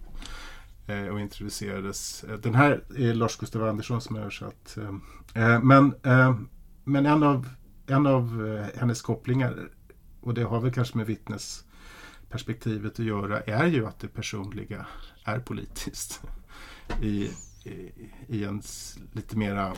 [0.88, 2.23] eh, och introducerades.
[2.23, 4.77] Eh, den här är Lars Gustav Andersson som har översatt.
[5.36, 5.93] Eh, men,
[6.84, 7.49] men en, av,
[7.88, 9.69] en av hennes kopplingar,
[10.21, 14.86] och det har väl kanske med vittnesperspektivet att göra, är ju att det personliga
[15.23, 16.21] är politiskt.
[17.01, 17.30] I,
[17.63, 17.91] i,
[18.27, 18.62] i en
[19.12, 19.73] lite mera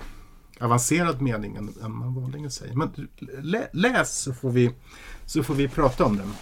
[0.59, 2.75] avancerad mening än, än man vanligen säger.
[2.75, 3.07] Men
[3.41, 4.71] lä, läs så får, vi,
[5.25, 6.33] så får vi prata om den.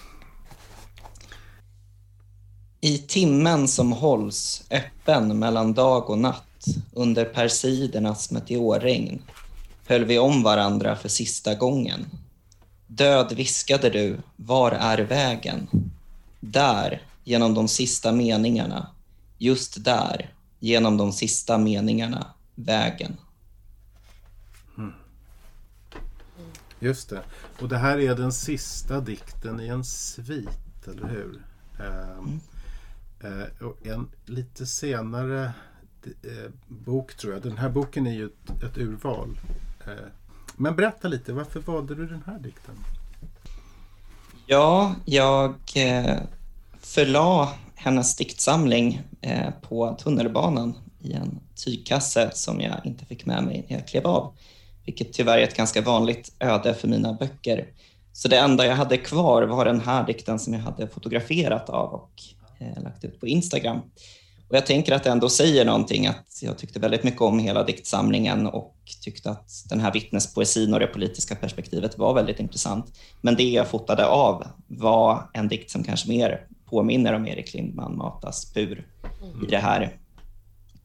[2.88, 9.21] I timmen som hålls öppen mellan dag och natt under persidernas meteorregn
[9.88, 12.06] höll vi om varandra för sista gången.
[12.88, 15.67] Död viskade du, var är vägen?
[16.39, 18.88] Där, genom de sista meningarna.
[19.38, 23.17] Just där, genom de sista meningarna, vägen.
[24.78, 24.93] Mm.
[26.80, 27.23] Just det.
[27.62, 31.41] Och det här är den sista dikten i en svit, eller hur?
[31.80, 32.39] Um, mm.
[33.24, 35.52] Eh, och en lite senare
[36.04, 37.42] eh, bok tror jag.
[37.42, 39.40] Den här boken är ju ett, ett urval.
[39.86, 39.92] Eh,
[40.56, 42.76] men berätta lite, varför valde du den här dikten?
[44.46, 46.18] Ja, jag eh,
[47.76, 53.78] hennes diktsamling eh, på tunnelbanan i en tygkasse som jag inte fick med mig när
[53.78, 54.34] jag klev av.
[54.86, 57.68] Vilket tyvärr är ett ganska vanligt öde för mina böcker.
[58.14, 61.94] Så det enda jag hade kvar var den här dikten som jag hade fotograferat av
[61.94, 62.24] och
[62.84, 63.82] lagt ut på Instagram.
[64.50, 67.63] Och jag tänker att det ändå säger någonting att jag tyckte väldigt mycket om hela
[67.63, 73.00] diktsamlingen och tyckte att den här vittnespoesin och det politiska perspektivet var väldigt intressant.
[73.22, 77.98] Men det jag fotade av var en dikt som kanske mer påminner om Erik Lindman
[77.98, 78.88] Matas Pur
[79.24, 79.46] mm.
[79.46, 79.98] i det här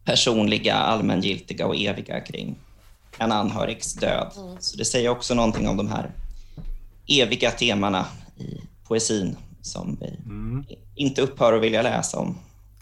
[0.04, 2.56] personliga, allmängiltiga och eviga kring
[3.18, 4.32] en anhörigs död.
[4.36, 4.56] Mm.
[4.60, 6.10] Så det säger också någonting om de här
[7.06, 8.06] eviga temana
[8.38, 10.64] i poesin som vi mm.
[10.94, 12.38] inte upphör att vilja läsa om.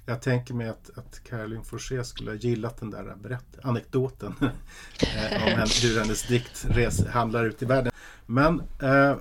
[0.06, 5.44] Jag tänker mig att, att Caroline Forssé skulle ha gillat den där berätt anekdoten eh,
[5.44, 7.92] om hur hennes dikt res, handlar ut i världen.
[8.26, 9.16] Men eh,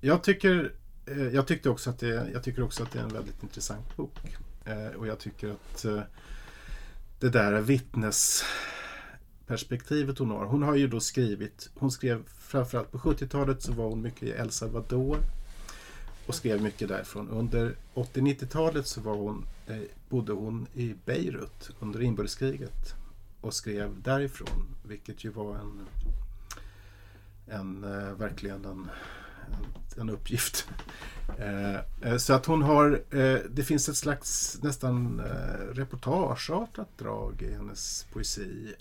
[0.00, 0.72] jag, tycker,
[1.06, 3.96] eh, jag, tyckte också att det, jag tycker också att det är en väldigt intressant
[3.96, 4.18] bok.
[4.64, 6.00] Eh, och jag tycker att eh,
[7.20, 10.44] det där vittnesperspektivet hon har.
[10.44, 14.30] Hon har ju då skrivit, hon skrev framförallt på 70-talet så var hon mycket i
[14.30, 15.18] El Salvador
[16.26, 17.28] och skrev mycket därifrån.
[17.28, 19.76] Under 80-90-talet så var hon, eh,
[20.08, 22.94] bodde hon i Beirut under inbördeskriget
[23.40, 25.86] och skrev därifrån, vilket ju var en,
[27.46, 28.90] en eh, verkligen en,
[29.96, 30.68] en uppgift.
[31.38, 37.42] Eh, eh, så att hon har, eh, det finns ett slags nästan eh, reportageartat drag
[37.42, 38.74] i hennes poesi.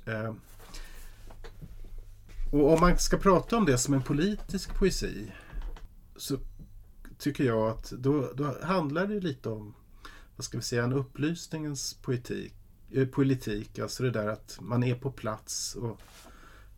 [2.52, 5.32] Och om man ska prata om det som en politisk poesi
[6.16, 6.38] så
[7.18, 9.74] tycker jag att då, då handlar det lite om
[10.36, 12.54] vad ska vi säga, en upplysningens poetik,
[12.92, 13.80] eh, politik.
[13.80, 16.02] Alltså det där att man är på plats och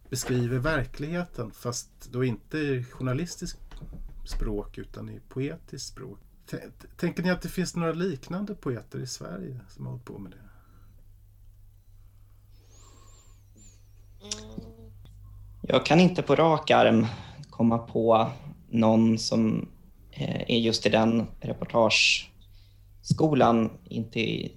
[0.10, 3.60] beskriver verkligheten fast då inte i journalistiskt
[4.26, 6.20] språk utan i poetiskt språk.
[6.98, 10.32] Tänker ni att det finns några liknande poeter i Sverige som har hållit på med
[10.32, 10.38] det?
[15.62, 17.06] Jag kan inte på rak arm
[17.50, 18.32] komma på
[18.70, 19.68] någon som
[20.20, 24.52] Eh, är just i den reportageskolan, inte i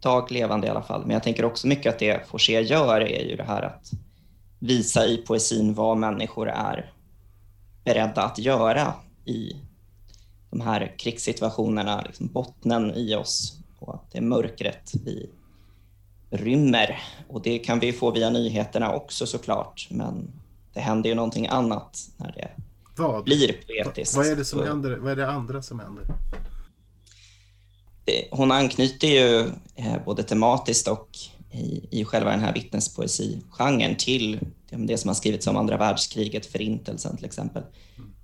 [0.00, 1.00] dag levande i alla fall.
[1.00, 3.90] Men jag tänker också mycket att det Forsé gör är ju det här att
[4.58, 6.92] visa i poesin vad människor är
[7.84, 8.94] beredda att göra
[9.24, 9.56] i
[10.50, 15.30] de här krigssituationerna, liksom bottnen i oss och att det är mörkret vi
[16.30, 17.02] rymmer.
[17.28, 20.30] Och det kan vi få via nyheterna också såklart, men
[20.72, 22.48] det händer ju någonting annat när det
[22.96, 23.24] vad?
[23.24, 24.16] blir poetiskt.
[24.16, 24.96] Vad är det som händer?
[24.96, 26.04] Vad är det andra som händer?
[28.30, 29.40] hon anknyter ju
[29.76, 31.08] eh, både tematiskt och
[31.50, 37.16] i, i själva den här vittnespoesigenren till det som har skrivits om andra världskriget, förintelsen
[37.16, 37.62] till exempel.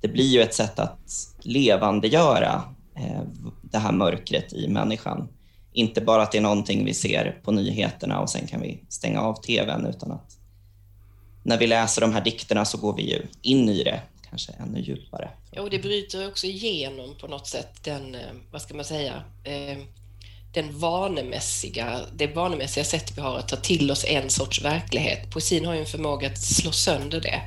[0.01, 2.63] Det blir ju ett sätt att levandegöra
[2.97, 3.23] eh,
[3.63, 5.29] det här mörkret i människan.
[5.73, 9.21] Inte bara att det är någonting vi ser på nyheterna och sen kan vi stänga
[9.21, 10.39] av tvn, utan att
[11.43, 14.81] när vi läser de här dikterna så går vi ju in i det kanske ännu
[14.81, 15.31] djupare.
[15.51, 19.23] Ja, och det bryter också igenom på något sätt den, eh, vad ska man säga,
[19.45, 19.79] eh,
[20.53, 25.31] den vanemässiga, det vanemässiga sätt vi har att ta till oss en sorts verklighet.
[25.31, 27.41] Poesin har ju en förmåga att slå sönder det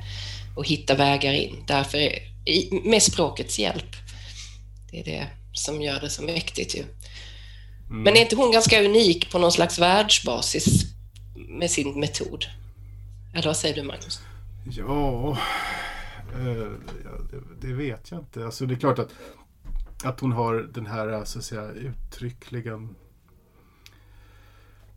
[0.56, 1.64] och hitta vägar in.
[1.66, 3.96] Därför, är, med språkets hjälp.
[4.90, 6.80] Det är det som gör det så mäktigt ju.
[6.80, 8.02] Mm.
[8.02, 10.84] Men är inte hon ganska unik på någon slags världsbasis
[11.34, 12.46] med sin metod?
[13.34, 14.20] Eller vad säger du Magnus?
[14.76, 15.38] Ja,
[16.38, 18.44] det, det, vet jag inte.
[18.44, 19.14] Alltså det är klart att,
[20.04, 22.96] att hon har den här så att säga, uttryckligen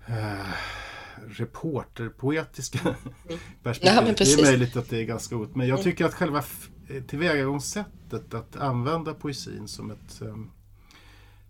[0.06, 0.48] eh,
[1.28, 3.40] reporterpoetiska mm.
[3.64, 4.20] perspektivet.
[4.20, 5.56] Ja, det är möjligt att det är ganska ot.
[5.56, 5.84] Men jag mm.
[5.84, 6.44] tycker att själva
[7.08, 10.22] tillvägagångssättet att använda poesin som ett...
[10.22, 10.52] Um,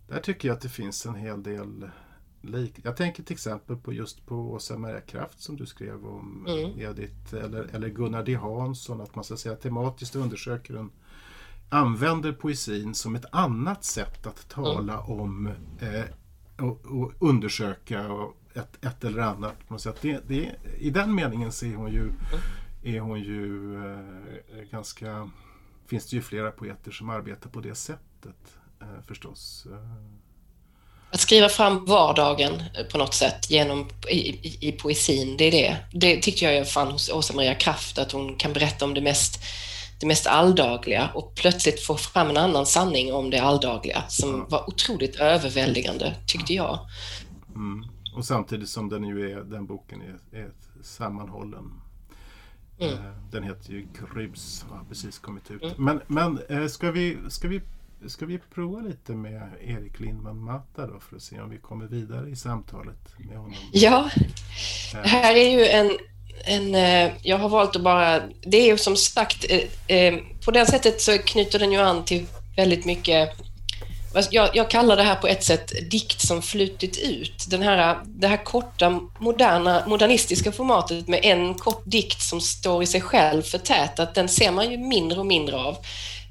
[0.08, 1.90] där tycker jag att det finns en hel del
[2.40, 2.80] lik.
[2.82, 6.80] Jag tänker till exempel på just på Åsa Maria Kraft som du skrev om mm.
[6.80, 10.90] Edith eller, eller Gunnar D Hansson att man så att säga tematiskt undersöker en
[11.68, 15.20] använder poesin som ett annat sätt att tala mm.
[15.20, 15.46] om
[15.80, 16.04] eh,
[16.64, 18.10] och, och, undersöka
[18.54, 19.68] ett, ett eller annat.
[19.68, 19.98] På något sätt.
[20.00, 22.16] Det, det, I den meningen så är hon ju, mm.
[22.82, 25.30] är hon ju eh, ganska...
[25.86, 29.66] finns det ju flera poeter som arbetar på det sättet eh, förstås.
[31.10, 35.76] Att skriva fram vardagen på något sätt genom, i, i, i poesin, det är det.
[35.92, 39.42] Det tyckte jag jag fann hos Åsa-Maria Kraft, att hon kan berätta om det mest,
[40.00, 44.68] det mest alldagliga och plötsligt få fram en annan sanning om det alldagliga som var
[44.68, 46.78] otroligt överväldigande, tyckte jag.
[47.54, 47.88] Mm.
[48.16, 50.50] Och samtidigt som den ju är, den boken är, är
[50.82, 51.72] sammanhållen.
[52.78, 52.94] Mm.
[52.94, 55.62] Eh, den heter ju Grus och har precis kommit ut.
[55.62, 55.74] Mm.
[55.78, 57.60] Men, men eh, ska, vi, ska vi
[58.08, 61.86] Ska vi prova lite med Erik Lindman Matta då för att se om vi kommer
[61.86, 63.54] vidare i samtalet med honom?
[63.72, 64.10] Ja,
[64.92, 65.04] det eh.
[65.04, 65.90] här är ju en,
[66.44, 69.46] en eh, jag har valt att bara, det är ju som sagt,
[69.86, 73.36] eh, på det sättet så knyter den ju an till väldigt mycket
[74.30, 77.46] jag, jag, kallar det här på ett sätt dikt som flutit ut.
[77.48, 82.86] Den här, det här korta, moderna, modernistiska formatet med en kort dikt som står i
[82.86, 85.76] sig själv förtätat, den ser man ju mindre och mindre av.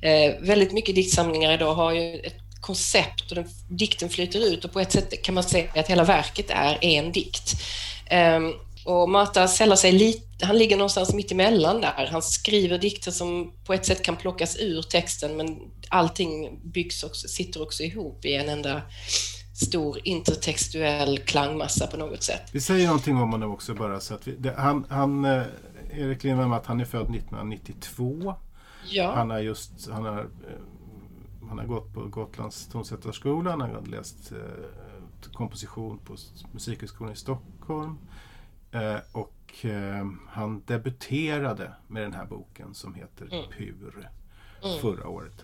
[0.01, 4.71] Eh, väldigt mycket diktsamlingar idag har ju ett koncept och den, dikten flyter ut och
[4.71, 7.55] på ett sätt kan man säga att hela verket är en dikt.
[8.05, 8.39] Eh,
[8.85, 12.09] och Marta sällar sig lite, han ligger någonstans mitt emellan där.
[12.11, 15.57] Han skriver dikter som på ett sätt kan plockas ur texten men
[15.89, 18.81] allting byggs också, sitter också ihop i en enda
[19.55, 22.41] stor intertextuell klangmassa på något sätt.
[22.51, 25.43] Vi säger någonting om honom också bara så att vi, det, han, han eh,
[25.91, 28.35] Erik Erik att han är född 1992
[28.89, 29.15] Ja.
[29.15, 34.31] Han har just han har, eh, han har gått på Gotlands tonsättarskola, han har läst
[34.31, 34.37] eh,
[35.33, 36.15] komposition på
[36.51, 37.97] Musikhögskolan i Stockholm.
[38.71, 43.45] Eh, och eh, han debuterade med den här boken som heter mm.
[43.57, 44.09] Pur
[44.63, 44.79] mm.
[44.79, 45.43] förra året.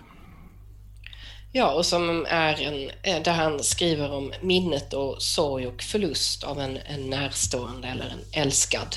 [1.54, 6.60] Ja, och som är en, där han skriver om minnet och sorg och förlust av
[6.60, 8.96] en, en närstående eller en älskad.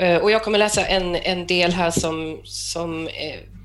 [0.00, 3.08] Eh, och jag kommer läsa en, en del här som, som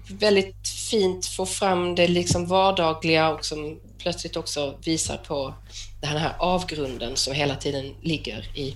[0.09, 5.53] väldigt fint får fram det liksom vardagliga och som plötsligt också visar på
[6.01, 8.75] den här avgrunden som hela tiden ligger, i,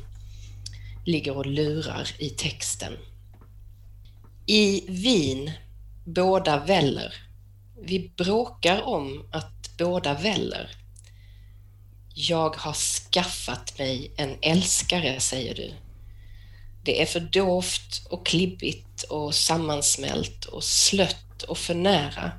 [1.06, 2.94] ligger och lurar i texten.
[4.46, 5.52] I Wien,
[6.06, 7.14] båda väller.
[7.82, 10.72] Vi bråkar om att båda väller.
[12.14, 15.74] Jag har skaffat mig en älskare, säger du.
[16.84, 22.32] Det är för dovt och klibbigt och sammansmält och slött och för nära.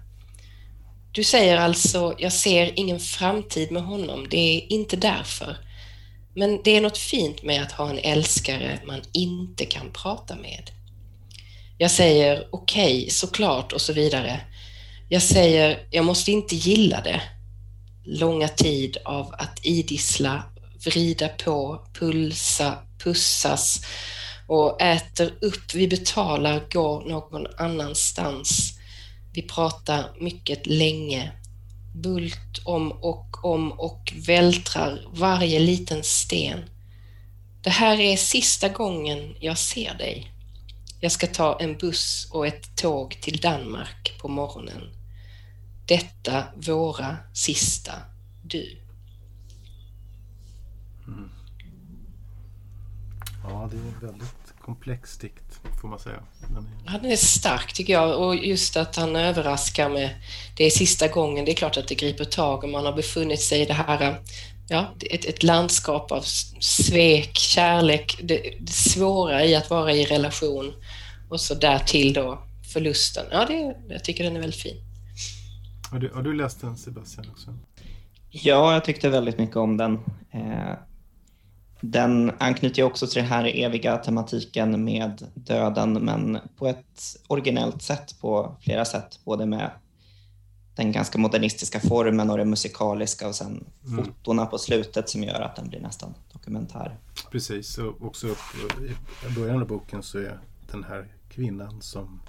[1.13, 5.57] Du säger alltså, jag ser ingen framtid med honom, det är inte därför.
[6.35, 10.71] Men det är något fint med att ha en älskare man inte kan prata med.
[11.79, 14.41] Jag säger okej, okay, såklart och så vidare.
[15.09, 17.23] Jag säger, jag måste inte gilla det.
[18.05, 20.43] Långa tid av att idissla,
[20.85, 23.81] vrida på, pulsa, pussas
[24.51, 28.79] och äter upp, vi betalar, går någon annanstans.
[29.33, 31.33] Vi pratar mycket länge,
[31.95, 36.61] bult om och om och vältrar varje liten sten.
[37.63, 40.33] Det här är sista gången jag ser dig.
[41.01, 44.83] Jag ska ta en buss och ett tåg till Danmark på morgonen.
[45.87, 47.93] Detta våra sista
[48.43, 48.79] du.
[51.07, 51.31] Mm.
[53.43, 54.40] Ja, det är väldigt
[54.71, 56.23] komplex dikt, får man säga.
[56.49, 56.99] Den är...
[56.99, 60.11] Den är stark tycker jag och just att han överraskar med
[60.57, 63.41] det är sista gången, det är klart att det griper tag om man har befunnit
[63.41, 64.21] sig i det här
[64.69, 66.21] ja, ett, ett landskap av
[66.61, 70.73] svek, kärlek, det, det svåra i att vara i relation
[71.29, 73.25] och så därtill då förlusten.
[73.31, 74.77] Ja, det, jag tycker den är väldigt fin.
[75.91, 77.55] Har du, har du läst den Sebastian också?
[78.31, 79.95] Ja, jag tyckte väldigt mycket om den.
[80.31, 80.73] Eh,
[81.81, 88.21] den anknyter också till den här eviga tematiken med döden, men på ett originellt sätt
[88.21, 89.71] på flera sätt, både med
[90.77, 94.05] den ganska modernistiska formen och det musikaliska och sen mm.
[94.05, 96.99] fotona på slutet som gör att den blir nästan dokumentär.
[97.31, 100.41] Precis, och också i början av boken så är
[100.71, 102.21] den här kvinnan som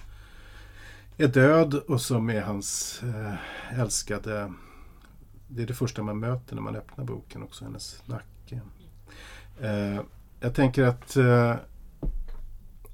[1.17, 4.53] är död och som är hans äh, älskade.
[5.47, 8.61] Det är det första man möter när man öppnar boken, också hennes nacke.
[9.61, 10.01] Eh,
[10.39, 11.55] jag tänker att eh,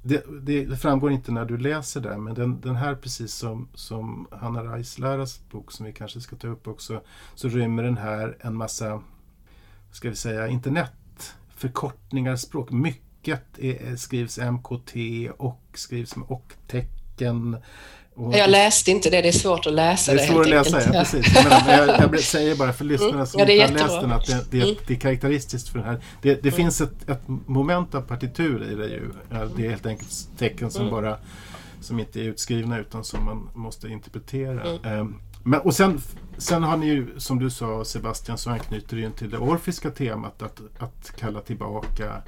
[0.03, 4.27] det, det, framgår inte när du läser det, men den, den här precis som, som
[4.31, 7.01] Hanna Reisläras bok som vi kanske ska ta upp också,
[7.35, 9.01] så rymmer den här en massa,
[9.91, 12.71] ska vi säga, internetförkortningar, språk.
[12.71, 14.95] Mycket är, skrivs MKT
[15.37, 17.57] och skrivs med och-tecken.
[18.17, 20.17] Och, jag läste inte det, det är svårt att läsa det.
[20.17, 21.35] Det är svårt att läsa, ja, precis.
[21.35, 23.25] Jag, menar, jag, jag, säger bara för lyssnarna mm.
[23.25, 24.75] som ja, inte har läst den att det, det, mm.
[24.87, 26.01] det, är karaktäristiskt för den här.
[26.21, 26.51] Det, det mm.
[26.51, 29.11] finns ett, ett, moment av partitur i det ju.
[29.55, 30.93] Det är helt enkelt tecken som mm.
[30.93, 31.17] bara
[31.81, 34.99] som inte är utskrivna utan som man måste interpretera.
[34.99, 36.01] Um, men, och sen,
[36.37, 39.91] sen har ni ju, som du sa Sebastian, så anknyter det ju till det orfiska
[39.91, 42.21] temat att, att kalla tillbaka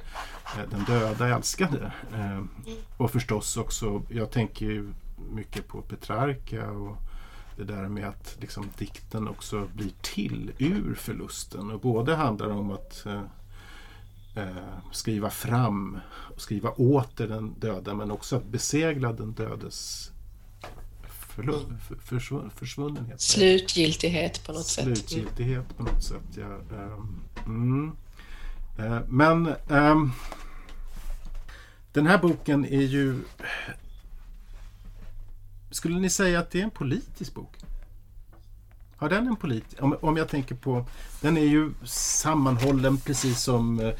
[0.56, 1.92] eh, den döda älskade.
[2.14, 2.44] Eh,
[2.96, 4.92] och förstås också, jag tänker ju
[5.30, 6.96] mycket på Petrarca och
[7.56, 11.70] det där med att liksom, dikten också blir till ur förlusten.
[11.70, 13.22] Och både handlar om att eh,
[14.34, 15.98] eh, skriva fram
[16.34, 20.10] och skriva åter den döda men också att besegla den dödes
[21.36, 23.20] förlu- försvun- försvunnenhet.
[23.20, 25.08] Slutgiltighet på något Slutgiltighet sätt.
[25.08, 26.76] Slutgiltighet på något sätt, ja.
[26.76, 27.96] Um, mm.
[28.78, 30.12] uh, men um,
[31.92, 33.20] den här boken är ju
[35.70, 37.56] skulle ni säga att det är en politisk bok?
[38.96, 39.82] Har den en politisk...
[39.82, 40.86] Om, om jag tänker på...
[41.20, 43.80] Den är ju sammanhållen precis som...
[43.80, 43.94] Eh,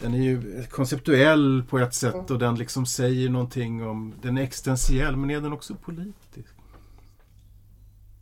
[0.00, 4.14] den är ju konceptuell på ett sätt och den liksom säger någonting om...
[4.22, 6.54] Den är existentiell men är den också politisk?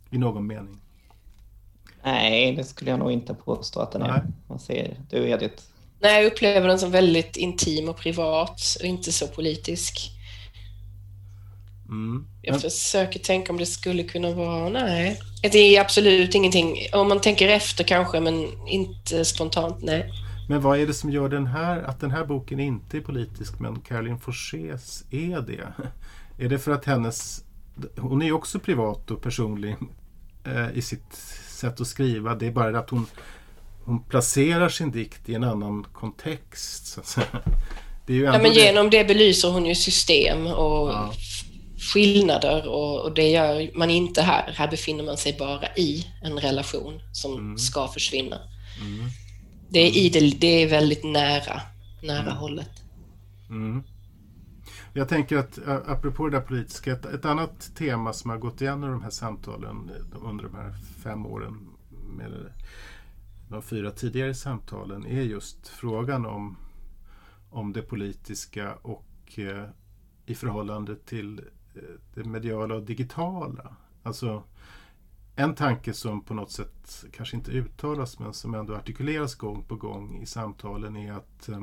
[0.09, 0.81] I någon mening?
[2.03, 4.27] Nej, det skulle jag nog inte påstå att den är.
[4.47, 5.63] Vad säger du Edith?
[5.99, 10.11] Nej, jag upplever den som väldigt intim och privat och inte så politisk.
[11.89, 12.27] Mm.
[12.49, 14.69] Jag försöker tänka om det skulle kunna vara...
[14.69, 15.19] Nej.
[15.41, 16.77] Det är absolut ingenting.
[16.93, 19.77] Om man tänker efter kanske, men inte spontant.
[19.81, 20.11] Nej.
[20.49, 23.59] Men vad är det som gör den här, att den här boken inte är politisk,
[23.59, 25.67] men Caroline Forssés är det?
[26.45, 27.43] Är det för att hennes...
[27.97, 29.75] Hon är också privat och personlig
[30.43, 31.13] eh, i sitt
[31.47, 32.35] sätt att skriva.
[32.35, 33.05] Det är bara det att hon,
[33.83, 36.87] hon placerar sin dikt i en annan kontext.
[36.87, 37.27] Så att säga.
[38.07, 41.13] Det är ju ja, men genom det belyser hon ju system och ja
[41.79, 44.51] skillnader och, och, det gör man inte här.
[44.51, 47.57] Här befinner man sig bara i en relation som mm.
[47.57, 48.39] ska försvinna.
[48.81, 49.09] Mm.
[49.69, 51.61] Det, är idel, det är väldigt nära,
[52.03, 52.37] nära mm.
[52.37, 52.71] hållet.
[53.49, 53.83] Mm.
[54.93, 58.83] Jag tänker att apropå det där politiska, ett, ett, annat tema som har gått igen
[58.83, 59.91] i de här samtalen
[60.23, 61.67] under de här fem åren
[62.17, 62.31] med
[63.49, 66.57] de fyra tidigare samtalen är just frågan om,
[67.49, 69.65] om det politiska och eh,
[70.25, 71.45] i förhållande till eh,
[71.79, 73.75] Eh, det mediala och digitala.
[74.03, 74.43] Alltså
[75.35, 79.75] en tanke som på något sätt kanske inte uttalas men som ändå artikuleras gång på
[79.75, 81.61] gång i samtalen är att eh,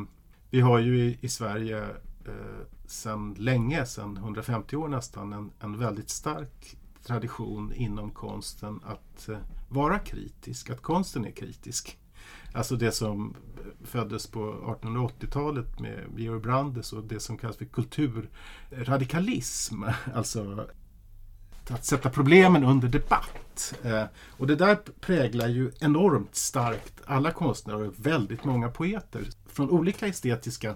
[0.50, 1.82] vi har ju i, i Sverige
[2.26, 9.28] eh, sedan länge, sedan 150 år nästan, en, en väldigt stark tradition inom konsten att
[9.28, 9.38] eh,
[9.68, 11.98] vara kritisk, att konsten är kritisk.
[12.56, 13.34] Alltså det som
[13.84, 14.40] föddes på
[14.82, 19.82] 1880-talet med Georg Brandes och det som kallas för kulturradikalism.
[20.14, 20.66] Alltså
[21.70, 23.74] att sätta problemen under debatt.
[23.82, 29.70] Eh, och det där präglar ju enormt starkt alla konstnärer och väldigt många poeter från
[29.70, 30.74] olika estetiska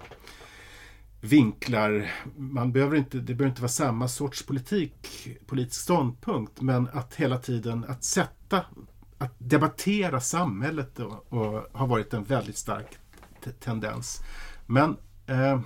[1.21, 2.11] vinklar.
[2.37, 7.39] Man behöver inte, det behöver inte vara samma sorts politik, politisk ståndpunkt, men att hela
[7.39, 8.65] tiden att sätta,
[9.21, 12.99] att debattera samhället och, och har varit en väldigt stark
[13.61, 14.23] tendens.
[14.67, 14.97] Men
[15.27, 15.61] eh,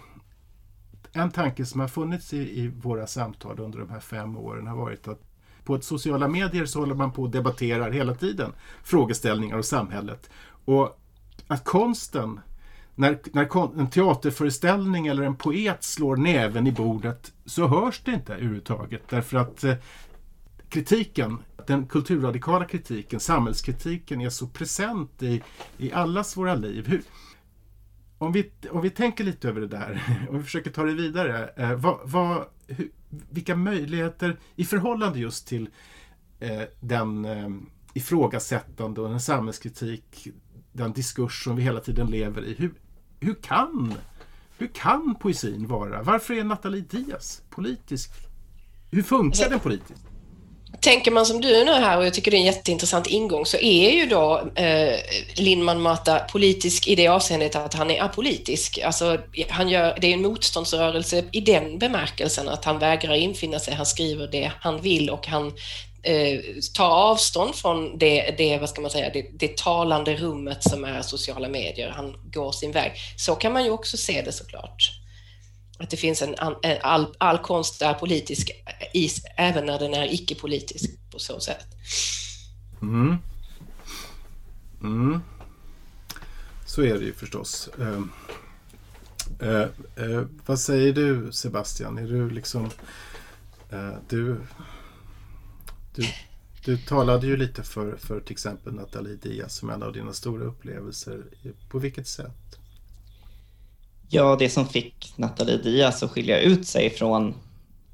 [1.12, 4.76] en tanke som har funnits i, i, våra samtal under de här fem åren har
[4.76, 5.20] varit att
[5.64, 8.52] på ett sociala medier så håller man på och debatterar hela tiden
[8.82, 10.30] frågeställningar och samhället.
[10.64, 11.00] Och
[11.46, 12.40] att konsten
[12.94, 18.32] när, när en teaterföreställning eller en poet slår näven i bordet så hörs det inte
[18.34, 19.74] överhuvudtaget därför att eh,
[20.68, 25.42] kritiken, den kulturradikala kritiken, samhällskritiken är så present i,
[25.78, 26.86] i allas våra liv.
[26.86, 27.02] Hur,
[28.18, 31.48] om, vi, om vi tänker lite över det där och vi försöker ta det vidare.
[31.56, 32.90] Eh, vad, vad, hur,
[33.30, 35.68] vilka möjligheter i förhållande just till
[36.40, 37.48] eh, den eh,
[37.94, 40.28] ifrågasättande och den samhällskritik,
[40.72, 42.54] den diskurs som vi hela tiden lever i.
[42.54, 42.74] Hur,
[43.20, 43.94] hur kan,
[44.58, 46.02] hur kan poesin vara?
[46.02, 48.10] Varför är Nathalie Diaz politisk?
[48.90, 50.13] Hur funkar den politiskt?
[50.80, 53.56] Tänker man som du nu här, och jag tycker det är en jätteintressant ingång, så
[53.56, 54.98] är ju då eh,
[55.36, 58.78] Lindman Mata politisk i det avseendet att han är apolitisk.
[58.78, 59.18] Alltså,
[59.48, 63.86] han gör, det är en motståndsrörelse i den bemärkelsen att han vägrar infinna sig, han
[63.86, 65.46] skriver det han vill och han
[66.02, 66.40] eh,
[66.74, 71.02] tar avstånd från det, det, vad ska man säga, det, det talande rummet som är
[71.02, 71.88] sociala medier.
[71.88, 72.92] Han går sin väg.
[73.16, 75.03] Så kan man ju också se det såklart.
[75.78, 79.78] Att det finns en, en eh, all, all konst är politisk eh, i, även när
[79.78, 81.66] den är icke-politisk på så sätt.
[82.82, 83.16] Mm.
[84.82, 85.20] Mm.
[86.66, 87.68] Så är det ju förstås.
[87.80, 88.02] Eh,
[89.48, 91.98] eh, eh vad säger du Sebastian?
[91.98, 92.70] Är du liksom...
[94.08, 94.40] du
[95.94, 96.08] du,
[96.64, 100.44] du talade ju lite för, för till exempel Nathalie Diaz som en av dina stora
[100.44, 101.24] upplevelser.
[101.68, 102.43] På vilket sätt?
[104.08, 107.34] Ja, det som fick Nathalie Diaz att skilja ut sig från,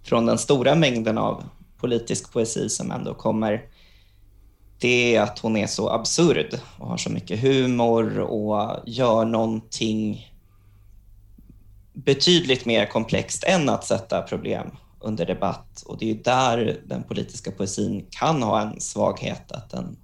[0.03, 1.45] från den stora mängden av
[1.77, 3.63] politisk poesi som ändå kommer,
[4.79, 10.31] det är att hon är så absurd och har så mycket humor och gör någonting
[11.93, 15.83] betydligt mer komplext än att sätta problem under debatt.
[15.87, 19.97] Och det är där den politiska poesin kan ha en svaghet, att den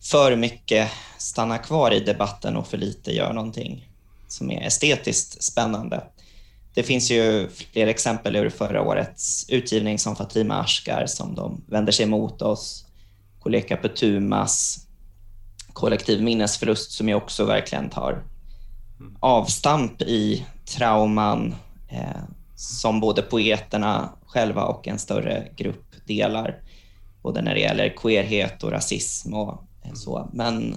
[0.00, 3.88] för mycket stannar kvar i debatten och för lite gör någonting
[4.36, 6.04] som är estetiskt spännande.
[6.74, 11.92] Det finns ju fler exempel ur förra årets utgivning som Fatima Ashkar som de vänder
[11.92, 12.86] sig mot oss.
[13.38, 14.86] Koleka Petumas
[15.72, 18.22] kollektiv minnesförlust som ju också verkligen tar
[19.20, 21.54] avstamp i trauman
[21.88, 22.22] eh,
[22.56, 26.62] som både poeterna själva och en större grupp delar.
[27.22, 30.30] Både när det gäller queerhet och rasism och eh, så.
[30.32, 30.76] Men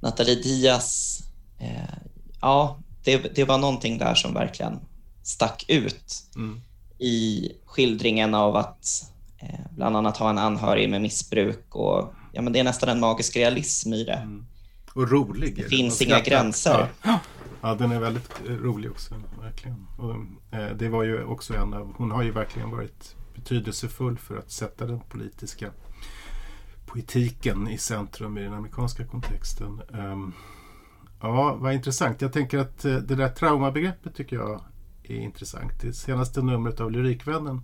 [0.00, 1.20] Nathalie Diaz,
[1.58, 2.07] eh,
[2.40, 4.80] ja, det, det, var någonting där som verkligen
[5.22, 6.60] stack ut mm.
[6.98, 11.74] i skildringen av att eh, bland annat ha en anhörig med missbruk.
[11.74, 14.12] Och, ja, men det är nästan en magisk realism i det.
[14.12, 14.46] Mm.
[14.94, 15.56] Och rolig.
[15.56, 16.88] Det finns inga gränser.
[17.02, 17.20] Ja.
[17.60, 19.14] Ja, den är väldigt rolig också.
[19.40, 19.86] Verkligen.
[19.96, 20.14] Och,
[20.58, 24.50] eh, det var ju också en av, hon har ju verkligen varit betydelsefull för att
[24.50, 25.70] sätta den politiska
[26.86, 29.82] poetiken i centrum i den amerikanska kontexten.
[29.88, 30.34] Um,
[31.20, 32.20] ja, vad intressant.
[32.20, 34.60] Jag tänker att eh, det där traumabegreppet tycker jag
[35.02, 35.72] är intressant.
[35.80, 37.60] Det senaste numret av Lyrikvännen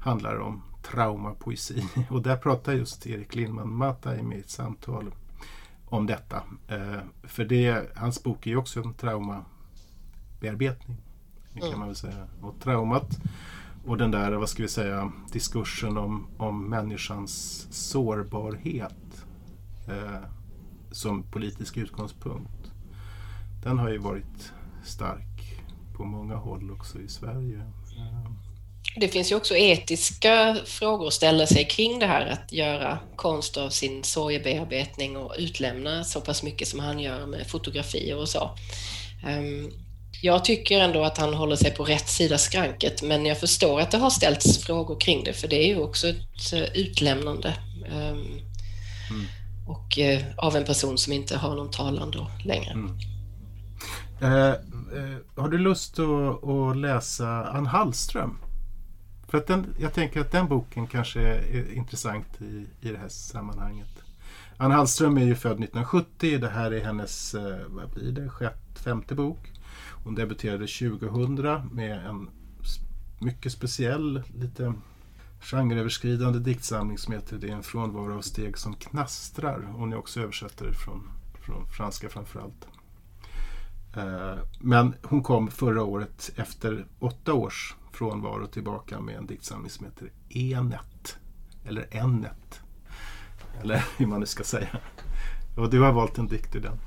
[0.00, 5.14] handlar om traumapoesi och där pratar just Erik Lindman Mata i mitt samtal
[5.84, 6.42] om detta.
[6.68, 10.96] Eh, för det, hans bok är ju också en traumabearbetning.
[11.54, 11.78] kan mm.
[11.78, 12.26] man väl säga.
[12.40, 13.18] Och traumat
[13.86, 19.26] och den där, vad ska vi säga, diskursen om, om människans sårbarhet
[19.88, 20.20] eh,
[20.90, 22.61] som politisk utgångspunkt.
[23.62, 24.52] Den har ju varit
[24.84, 25.62] stark
[25.96, 27.60] på många håll också i Sverige.
[28.96, 33.56] Det finns ju också etiska frågor att ställa sig kring det här att göra konst
[33.56, 38.50] av sin sorgebearbetning och utlämna så pass mycket som han gör med fotografier och så.
[39.26, 39.70] Ehm,
[40.22, 43.90] jag tycker ändå att han håller sig på rätt sida skranket men jag förstår att
[43.90, 47.54] det har ställts frågor kring det för det är ju också ett eh, utlämnande.
[47.86, 48.40] Ehm,
[49.10, 49.26] mm.
[49.68, 52.70] Och eh, av en person som inte har någon talan då längre.
[52.70, 53.11] Mm.
[54.22, 58.38] Eh, eh, har du lust att, att läsa Ann Hallström?
[59.28, 63.08] För att den, jag tänker att den boken kanske är intressant i, i det här
[63.08, 64.02] sammanhanget.
[64.56, 66.38] Ann Hallström är ju född 1970.
[66.38, 69.52] Det här är hennes, eh, vad blir det, sjätte, femte bok.
[70.04, 72.30] Hon debuterade 2000 med en
[73.18, 74.74] mycket speciell, lite
[75.40, 79.62] genreöverskridande diktsamling som heter Det är en frånvaro av steg som knastrar.
[79.72, 81.10] Hon är också översättare från,
[81.40, 82.66] från franska framförallt.
[83.96, 89.86] Eh, men hon kom förra året efter åtta års frånvaro tillbaka med en diktsamling som
[89.86, 91.16] heter Enet.
[91.66, 92.60] Eller Ennet.
[93.62, 94.78] Eller hur man nu ska säga.
[95.56, 96.78] Och du har valt en dikt ur den.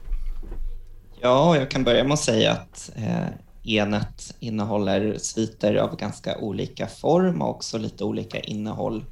[1.21, 3.27] Ja, jag kan börja med att säga att eh,
[3.63, 9.05] Enet innehåller sviter av ganska olika form och också lite olika innehåll.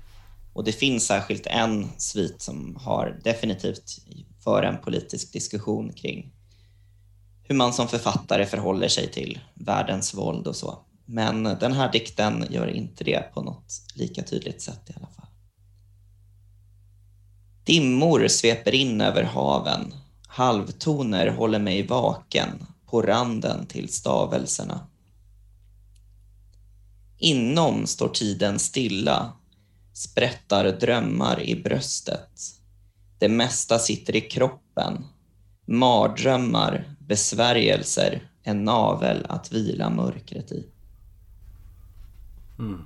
[0.53, 3.83] Och det finns särskilt en svit som har definitivt
[4.43, 6.32] för en politisk diskussion kring
[7.43, 10.79] hur man som författare förhåller sig till världens våld och så.
[11.05, 15.27] Men den här dikten gör inte det på något lika tydligt sätt i alla fall.
[17.63, 19.93] Dimmor sveper in över haven.
[20.27, 24.87] Halvtoner håller mig vaken på randen till stavelserna.
[27.17, 29.33] Inom står tiden stilla,
[29.93, 32.41] sprättar drömmar i bröstet.
[33.19, 35.05] Det mesta sitter i kroppen.
[35.65, 40.67] Mardrömmar, besvärjelser, en navel att vila mörkret i.
[42.59, 42.81] Mm.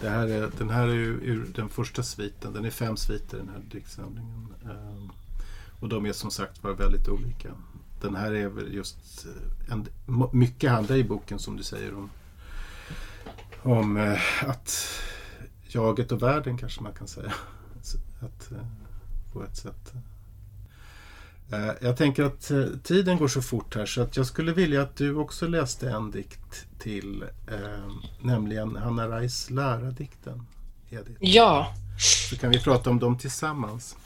[0.00, 2.52] Det här är, den här är ju ur den första sviten.
[2.52, 4.54] Den är fem sviter den här diktsamlingen.
[4.64, 5.12] Ehm,
[5.80, 7.48] och de är som sagt var väldigt olika.
[8.00, 9.86] Den här är väl just eh, en,
[10.32, 12.10] mycket handlar i boken som du säger om,
[13.62, 14.88] om eh, att
[15.68, 17.32] jaget och världen kanske man kan säga.
[18.20, 18.66] Att, eh,
[19.32, 19.92] på ett sätt.
[21.52, 24.82] Eh, jag tänker att eh, tiden går så fort här så att jag skulle vilja
[24.82, 30.46] att du också läste en dikt till, eh, nämligen Hanna Reis Läradikten.
[30.90, 31.16] Edith.
[31.20, 31.74] Ja.
[31.98, 33.96] Så kan vi prata om dem tillsammans.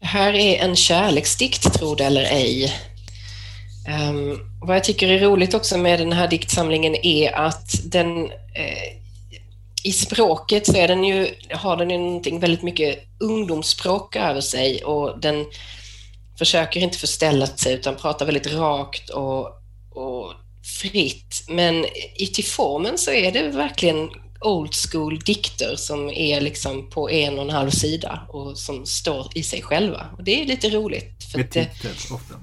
[0.00, 2.72] Det här är en kärleksdikt, tro det eller ej.
[4.10, 8.99] Um, vad jag tycker är roligt också med den här diktsamlingen är att den eh,
[9.84, 14.84] i språket så är den ju, har den ju någonting väldigt mycket ungdomsspråk över sig
[14.84, 15.46] och den
[16.38, 19.46] försöker inte förställa sig utan pratar väldigt rakt och,
[19.90, 20.32] och
[20.80, 21.44] fritt.
[21.48, 24.10] Men i till formen så är det verkligen
[24.40, 29.28] old school dikter som är liksom på en och en halv sida och som står
[29.34, 30.06] i sig själva.
[30.18, 31.24] Och det är lite roligt.
[31.32, 32.34] För med titel ofta.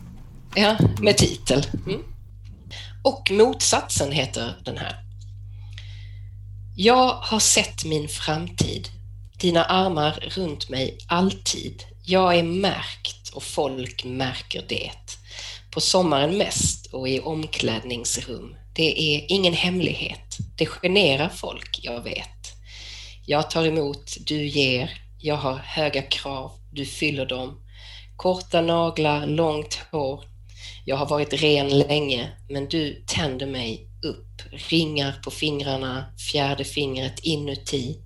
[0.55, 1.65] Ja, med titel.
[1.87, 2.01] Mm.
[3.03, 5.06] Och motsatsen heter den här.
[6.79, 8.89] Jag har sett min framtid,
[9.39, 11.83] dina armar runt mig alltid.
[12.03, 14.91] Jag är märkt och folk märker det.
[15.71, 18.55] På sommaren mest och i omklädningsrum.
[18.73, 20.37] Det är ingen hemlighet.
[20.57, 22.53] Det generar folk, jag vet.
[23.25, 25.01] Jag tar emot, du ger.
[25.19, 27.61] Jag har höga krav, du fyller dem.
[28.15, 30.23] Korta naglar, långt hår.
[30.85, 37.19] Jag har varit ren länge, men du tänder mig upp, ringar på fingrarna, fjärde fingret
[37.19, 37.97] inuti.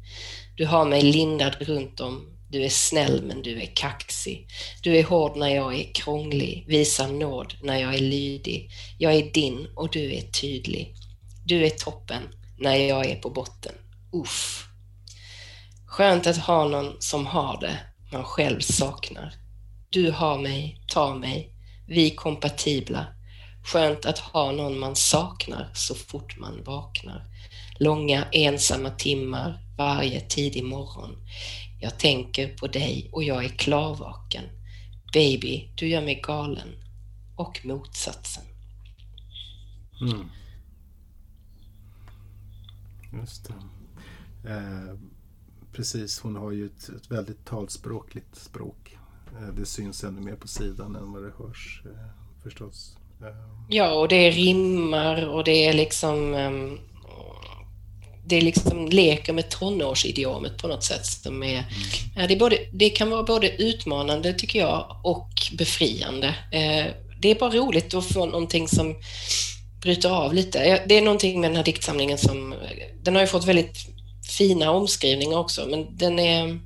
[0.56, 2.28] Du har mig lindad runt om.
[2.50, 4.48] Du är snäll men du är kaxig.
[4.82, 8.72] Du är hård när jag är krånglig, visar nåd när jag är lydig.
[8.98, 10.96] Jag är din och du är tydlig.
[11.46, 12.24] Du är toppen
[12.60, 13.74] när jag är på botten.
[14.14, 14.68] Uff.
[15.86, 17.78] Skönt att ha någon som har det
[18.12, 19.34] man själv saknar.
[19.90, 21.54] Du har mig, ta mig,
[21.88, 23.06] vi kompatibla.
[23.64, 27.26] Skönt att ha någon man saknar så fort man vaknar.
[27.80, 31.18] Långa ensamma timmar varje tidig morgon.
[31.80, 34.44] Jag tänker på dig och jag är klarvaken.
[35.14, 36.68] Baby, du gör mig galen.
[37.36, 38.44] Och motsatsen.
[40.02, 40.30] Mm.
[43.14, 43.54] Just det.
[44.50, 44.98] Eh,
[45.72, 48.98] precis, hon har ju ett, ett väldigt talspråkligt språk.
[49.40, 52.10] Eh, det syns ännu mer på sidan än vad det hörs eh,
[52.44, 52.98] förstås.
[53.70, 56.80] Ja, och det är rimmar och det är liksom um,
[58.26, 61.06] det är liksom leker med tonårsidiomet på något sätt.
[61.06, 61.58] Som är,
[62.16, 62.28] mm.
[62.28, 66.28] det, är både, det kan vara både utmanande tycker jag och befriande.
[66.52, 66.86] Eh,
[67.20, 68.96] det är bara roligt att få någonting som
[69.82, 70.84] bryter av lite.
[70.88, 72.56] Det är någonting med den här diktsamlingen som,
[73.02, 73.78] den har ju fått väldigt
[74.38, 76.60] fina omskrivningar också, men den är,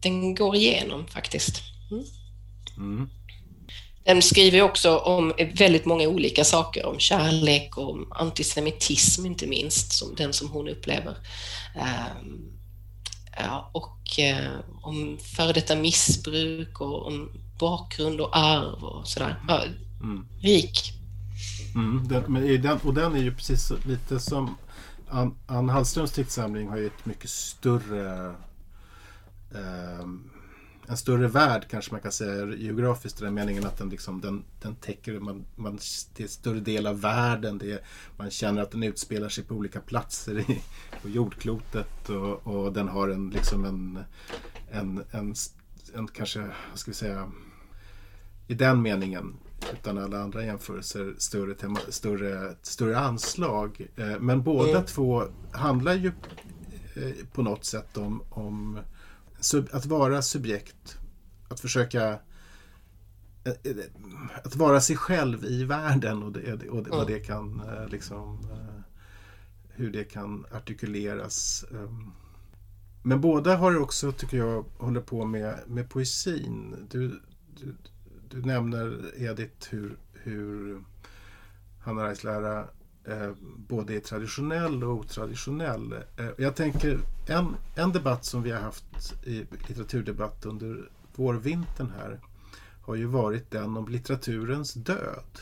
[0.00, 1.62] den går igenom faktiskt.
[1.90, 2.04] Mm.
[2.76, 3.10] Mm.
[4.04, 9.92] Den skriver också om väldigt många olika saker, om kärlek och om antisemitism inte minst,
[9.92, 11.16] som den som hon upplever.
[13.36, 19.42] Ja, och uh, om före detta missbruk och om bakgrund och arv och sådär.
[19.48, 19.64] Ja,
[20.02, 20.26] mm.
[20.40, 20.92] Rik.
[21.74, 24.56] Mm, den, den, och den är ju precis lite som
[25.08, 28.34] Ann, Ann Hallströms diktsamling har ju ett mycket större
[29.54, 30.06] eh,
[30.88, 34.44] en större värld kanske man kan säga geografiskt i den meningen att den, liksom, den,
[34.62, 35.78] den täcker man, man,
[36.16, 37.58] det är större del av världen.
[37.58, 37.80] Det är,
[38.16, 40.62] man känner att den utspelar sig på olika platser i,
[41.02, 43.98] på jordklotet och, och den har en, liksom en,
[44.70, 45.34] en, en,
[45.94, 47.32] en kanske, vad ska vi säga,
[48.46, 49.36] i den meningen
[49.72, 53.88] utan alla andra jämförelser större, tema, större, större anslag.
[53.96, 54.84] Eh, men båda mm.
[54.84, 56.12] två handlar ju
[56.94, 58.78] eh, på något sätt om, om
[59.72, 60.98] att vara subjekt.
[61.48, 62.18] Att försöka
[63.44, 63.76] eh,
[64.44, 68.38] att vara sig själv i världen och, det, och vad det kan liksom
[69.74, 71.64] hur det kan artikuleras.
[71.70, 72.12] Ehm.
[73.02, 76.86] Men båda har också, tycker jag, håller på med, med poesin.
[76.90, 77.20] Du,
[77.56, 77.74] du,
[78.28, 80.80] du nämner Edith hur, hur
[81.80, 82.68] Hanna Reis lära
[83.04, 85.92] eh, både är traditionell och otraditionell.
[85.92, 86.98] Eh, jag tänker
[87.28, 88.84] en, en debatt som vi har haft
[89.24, 92.20] i litteraturdebatt under vårvintern här
[92.82, 95.40] har ju varit den om litteraturens död.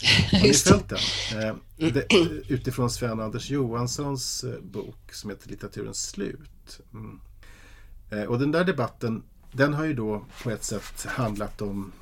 [0.32, 0.98] Har ni följt den?
[1.42, 1.56] Eh,
[1.92, 2.06] det,
[2.48, 6.80] utifrån Sven-Anders Johanssons eh, bok som heter Litteraturens slut.
[6.92, 7.20] Mm.
[8.28, 9.22] Och den där debatten
[9.52, 11.92] den har ju då på ett sätt handlat om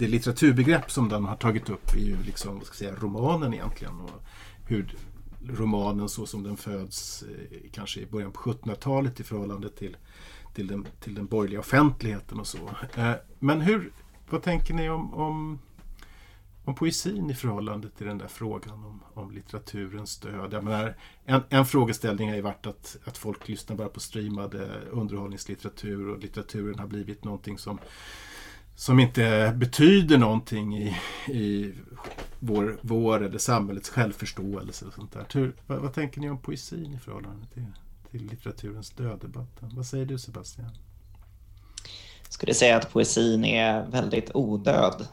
[0.00, 4.00] det litteraturbegrepp som den har tagit upp är ju liksom, ska säga, romanen egentligen.
[4.00, 4.22] Och
[4.66, 4.94] hur
[5.48, 9.96] romanen så som den föds eh, kanske i början på 1700-talet i förhållande till,
[10.54, 12.70] till, den, till den borgerliga offentligheten och så.
[12.94, 13.92] Eh, men hur,
[14.30, 15.58] vad tänker ni om, om,
[16.64, 20.52] om poesin i förhållande till den där frågan om, om litteraturens död?
[20.52, 24.80] Jag menar, en, en frågeställning har ju varit att, att folk lyssnar bara på streamade
[24.90, 27.78] underhållningslitteratur och litteraturen har blivit någonting som
[28.80, 31.74] som inte betyder någonting i, i
[32.38, 34.84] vår, vår eller samhällets självförståelse.
[34.84, 35.26] Och sånt där.
[35.32, 37.66] Hur, vad, vad, tänker ni om poesin i förhållande till,
[38.10, 39.70] till litteraturens döddebatten?
[39.74, 40.70] Vad säger du Sebastian?
[42.22, 45.06] Jag skulle säga att poesin är väldigt odöd.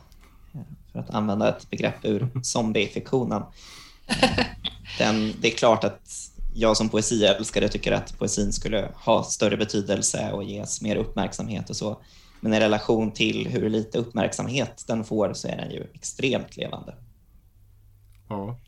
[0.91, 3.43] För att använda ett begrepp ur zombiefiktionen.
[4.97, 10.32] Den, det är klart att jag som poesiälskare tycker att poesin skulle ha större betydelse
[10.32, 12.01] och ges mer uppmärksamhet och så.
[12.40, 16.96] Men i relation till hur lite uppmärksamhet den får så är den ju extremt levande.
[18.30, 18.60] Ja.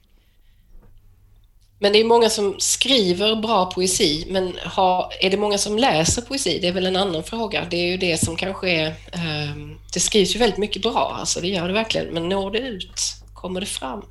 [1.80, 6.22] Men det är många som skriver bra poesi, men har, är det många som läser
[6.22, 6.60] poesi?
[6.62, 7.68] Det är väl en annan fråga.
[7.70, 8.88] Det är ju det som kanske är...
[8.88, 9.56] Eh,
[9.94, 13.02] det skrivs ju väldigt mycket bra, alltså det gör det verkligen, men når det ut?
[13.34, 14.02] Kommer det fram?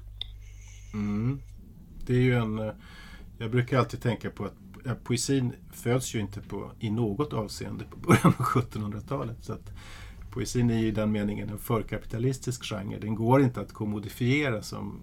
[0.93, 1.43] Mm.
[2.07, 2.59] Det är ju en...
[2.59, 2.73] Eh,
[3.39, 7.97] jag brukar alltid tänka på att poesin föds ju inte på, i något avseende på
[7.97, 9.37] början av 1700-talet.
[9.41, 9.73] Så att
[10.31, 12.99] poesin är i den meningen en förkapitalistisk genre.
[13.01, 15.01] Den går inte att kommodifiera som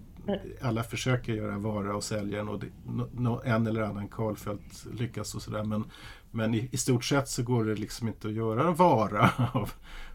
[0.61, 2.67] alla försöker göra vara och sälja och det,
[3.13, 5.63] no, en eller annan Karlfeldt lyckas och sådär.
[5.63, 5.83] Men,
[6.31, 9.71] men i, i, stort sett så går det liksom inte att göra vara av,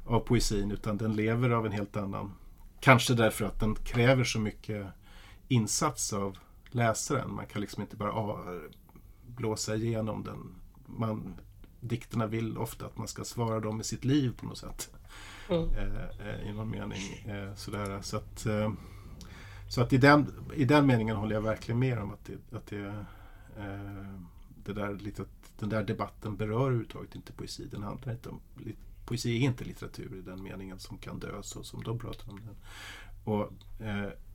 [0.07, 2.33] av poesin utan den lever av en helt annan.
[2.81, 4.87] Kanske därför att den kräver så mycket
[5.49, 6.39] insats av
[6.71, 7.35] läsaren.
[7.35, 8.61] Man kan liksom inte bara ah,
[9.41, 10.55] blåsa igenom den.
[10.87, 11.35] Man,
[11.81, 14.91] dikterna vill ofta att man ska svara dem med sitt liv på något sätt.
[15.49, 15.69] Mm.
[15.69, 17.03] Eh, eh, I någon mening.
[17.27, 18.03] Eh, sådär.
[18.03, 18.73] Så att, eh,
[19.69, 22.67] så att i, den, i den meningen håller jag verkligen med om att det, att
[22.67, 23.05] det,
[24.65, 25.25] det där, lite,
[25.59, 27.69] den där debatten berör överhuvudtaget inte poesi.
[27.71, 28.41] Den handlar inte om,
[29.05, 32.41] poesi är inte litteratur i den meningen som kan dö så som de pratar om
[32.41, 32.57] den.
[33.25, 33.53] Och,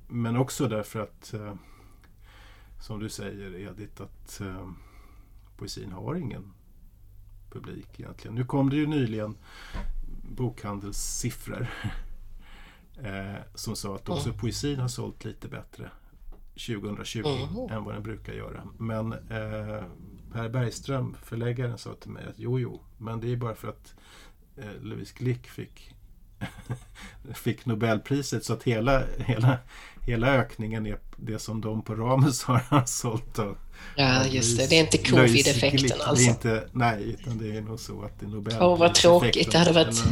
[0.08, 1.34] men också därför att
[2.82, 4.42] som du säger Edith att
[5.58, 6.54] poesin har ingen
[7.50, 8.36] publik egentligen.
[8.36, 9.38] Nu kom det ju nyligen
[10.24, 11.68] bokhandelssiffror
[12.98, 14.40] eh, som sa att också mm.
[14.40, 15.92] poesin har sålt lite bättre
[16.56, 17.72] 2020 mm.
[17.72, 18.68] än vad den brukar göra.
[18.78, 19.84] Men eh,
[20.32, 23.96] Per Bergström, förläggaren, sa till mig att jo, jo, men det är bara för att
[24.56, 25.95] eh, Louise Glick fick
[27.34, 29.58] fick Nobelpriset så att hela, hela,
[30.02, 33.58] hela ökningen är det som de på Ramus har sålt av.
[33.96, 34.70] Ja, just det.
[34.70, 36.30] Det är inte covid-effekten alltså.
[36.30, 38.62] Inte, nej, utan det är nog så att det är Nobelpriset.
[38.62, 40.04] Åh, vad tråkigt det hade varit.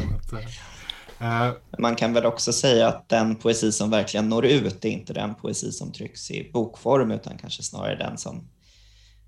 [1.21, 5.13] Uh, Man kan väl också säga att den poesi som verkligen når ut är inte
[5.13, 8.47] den poesi som trycks i bokform utan kanske snarare den som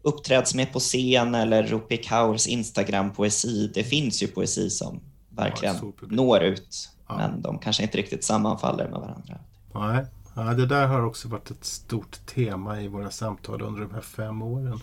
[0.01, 3.71] uppträds med på scen eller Rupi Kaurs Instagram-poesi.
[3.73, 4.99] Det finns ju poesi som
[5.29, 7.17] verkligen ja, når ut, ja.
[7.17, 9.39] men de kanske inte riktigt sammanfaller med varandra.
[9.73, 13.93] Nej, ja, det där har också varit ett stort tema i våra samtal under de
[13.93, 14.79] här fem åren.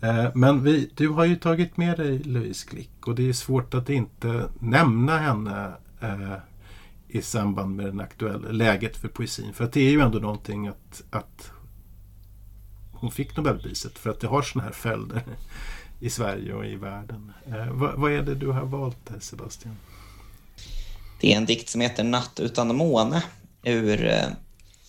[0.00, 3.74] Eh, men vi, du har ju tagit med dig Louise Klick och det är svårt
[3.74, 6.34] att inte nämna henne eh,
[7.08, 9.52] i samband med den aktuella läget för poesin.
[9.52, 11.52] För att det är ju ändå någonting att, att
[12.92, 15.22] hon fick Nobelpriset för att det har sådana här följder
[16.00, 17.32] i Sverige och i världen.
[17.46, 19.76] Eh, vad, vad, är det du har valt där Sebastian?
[21.20, 23.22] Det är en dikt som heter Natt utan måne
[23.62, 24.28] ur eh,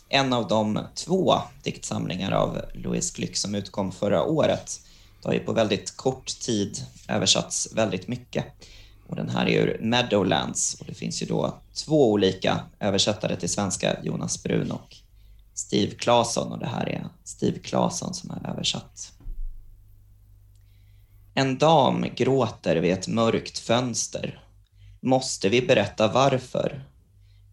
[0.09, 4.81] en av de två diktsamlingar av Louise Glück som utkom förra året.
[5.21, 8.45] Det har ju på väldigt kort tid översatts väldigt mycket.
[9.07, 13.49] Och den här är ur Meadowlands och det finns ju då två olika översättare till
[13.49, 14.95] svenska, Jonas Brun och
[15.53, 19.13] Steve Claesson och det här är Steve Claesson som har översatt.
[21.33, 24.43] En dam gråter vid ett mörkt fönster.
[25.01, 26.83] Måste vi berätta varför?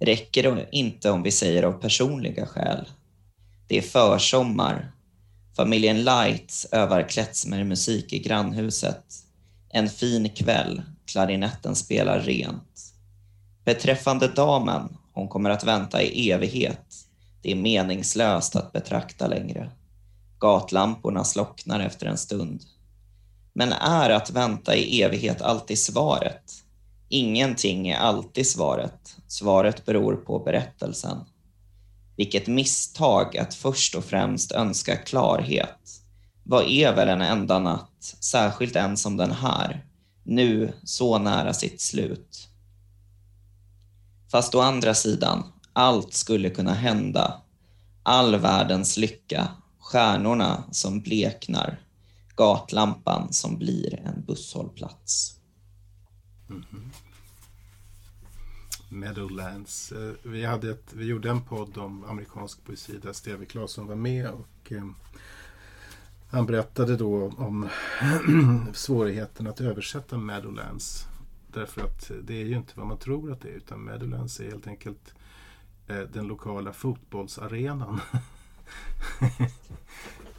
[0.01, 2.89] Räcker det inte om vi säger av personliga skäl?
[3.67, 4.93] Det är försommar.
[5.57, 9.05] Familjen Light övar klezmermusik i grannhuset.
[9.69, 12.93] En fin kväll, klarinetten spelar rent.
[13.65, 17.07] Beträffande damen, hon kommer att vänta i evighet.
[17.43, 19.71] Det är meningslöst att betrakta längre.
[20.39, 22.63] Gatlamporna slocknar efter en stund.
[23.53, 26.66] Men är att vänta i evighet alltid svaret?
[27.09, 29.17] Ingenting är alltid svaret.
[29.29, 31.19] Svaret beror på berättelsen.
[32.17, 36.03] Vilket misstag att först och främst önska klarhet.
[36.45, 39.87] Vad är väl en enda natt, särskilt en som den här,
[40.25, 42.49] nu så nära sitt slut?
[44.31, 47.43] Fast å andra sidan, allt skulle kunna hända.
[48.03, 49.49] All världens lycka,
[49.79, 51.81] stjärnorna som bleknar,
[52.37, 55.37] gatlampan som blir en busshållplats.
[56.51, 56.91] Mm -hmm.
[58.89, 59.93] Meadowlands.
[59.93, 63.97] Eh, vi, hade ett, vi gjorde en podd om amerikansk poesi där Steve Claesson var
[63.97, 64.87] med och eh,
[66.31, 67.69] han berättade då om
[68.73, 71.07] svårigheten att översätta Meadowlands.
[71.53, 74.45] Därför att det är ju inte vad man tror att det är utan Meadowlands är
[74.45, 75.15] helt enkelt
[75.87, 78.01] eh, den lokala fotbollsarenan.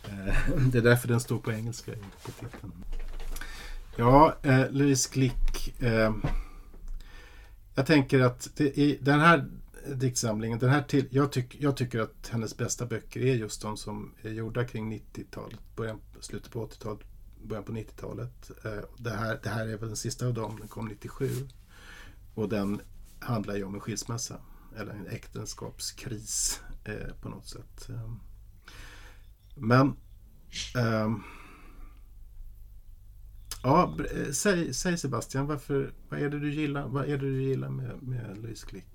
[0.09, 1.91] Eh, det är därför den står på engelska
[2.25, 2.71] på titeln.
[3.99, 5.81] Ja, eh, Louise Glick.
[5.81, 6.15] Eh,
[7.75, 9.49] jag tänker att det, i den här
[9.95, 13.77] diktsamlingen, den här till, jag, tyck, jag tycker att hennes bästa böcker är just de
[13.77, 16.99] som är gjorda kring 90-talet, början, slutet på 80-talet,
[17.43, 18.51] början på 90-talet.
[18.65, 21.29] Eh, det, här, det här är väl den sista av dem, den kom 97.
[22.35, 22.81] Och den
[23.19, 24.37] handlar ju om en skilsmässa,
[24.77, 27.89] eller en äktenskapskris eh, på något sätt.
[27.89, 28.11] Eh,
[29.55, 29.87] men
[30.75, 31.09] eh,
[33.63, 37.43] Ja, eh, säg, säg, Sebastian, varför, vad är det du gillar, vad är det du
[37.43, 38.85] gillar med, med Louise Klick?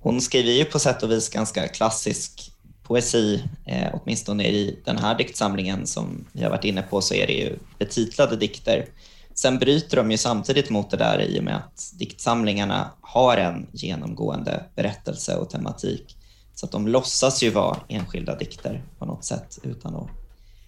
[0.00, 2.52] Hon skriver ju på sätt och vis ganska klassisk
[2.82, 7.26] poesi, eh, åtminstone i den här diktsamlingen som vi har varit inne på så är
[7.26, 8.86] det ju betitlade dikter.
[9.34, 13.66] Sen bryter de ju samtidigt mot det där i och med att diktsamlingarna har en
[13.72, 16.16] genomgående berättelse och tematik.
[16.54, 20.10] Så att de låtsas ju vara enskilda dikter på något sätt utan att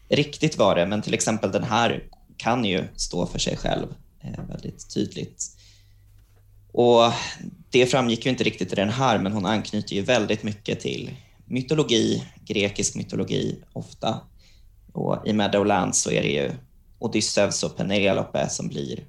[0.09, 0.87] riktigt var det.
[0.87, 2.05] Men till exempel den här
[2.37, 3.87] kan ju stå för sig själv
[4.21, 5.45] eh, väldigt tydligt.
[6.73, 7.13] Och
[7.71, 11.11] det framgick ju inte riktigt i den här, men hon anknyter ju väldigt mycket till
[11.45, 14.21] mytologi, grekisk mytologi ofta.
[14.93, 16.53] Och i Meadowlands så är det ju
[16.99, 19.05] Odysseus och Penelope som blir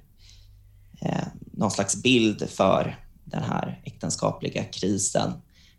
[1.00, 5.32] eh, någon slags bild för den här äktenskapliga krisen.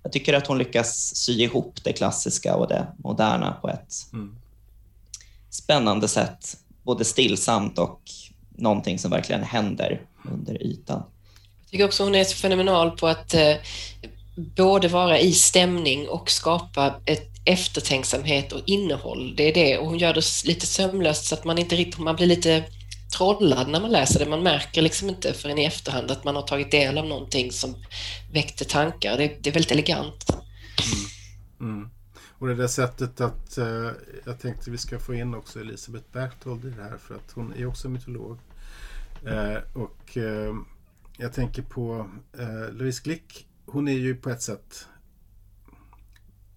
[0.03, 4.35] Jag tycker att hon lyckas sy ihop det klassiska och det moderna på ett mm
[5.51, 6.57] spännande sätt.
[6.83, 8.01] Både stillsamt och
[8.57, 11.03] någonting som verkligen händer under ytan.
[11.61, 13.55] Jag tycker också hon är så fenomenal på att eh,
[14.35, 19.33] både vara i stämning och skapa ett eftertänksamhet och innehåll.
[19.37, 22.15] Det är det och hon gör det lite sömlöst så att man inte riktigt, man
[22.15, 22.63] blir lite
[23.17, 24.29] trollad när man läser det.
[24.29, 27.75] Man märker liksom inte förrän i efterhand att man har tagit del av någonting som
[28.31, 29.17] väckte tankar.
[29.17, 30.29] Det, det är väldigt elegant.
[31.59, 31.73] Mm.
[31.73, 31.89] Mm.
[32.41, 33.91] Och det där sättet att, eh,
[34.25, 37.53] jag tänkte vi ska få in också Elisabeth Berthold i det här för att hon
[37.53, 38.37] är också mytolog.
[39.25, 40.55] Eh, och eh,
[41.17, 43.47] jag tänker på eh, Louise Glick.
[43.65, 44.87] Hon är ju på ett sätt...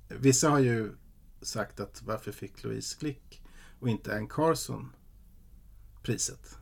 [0.09, 0.93] Vissa har ju
[1.43, 3.43] sagt att varför fick Louise Glick
[3.81, 4.93] och inte Anne Carson
[6.03, 6.59] priset?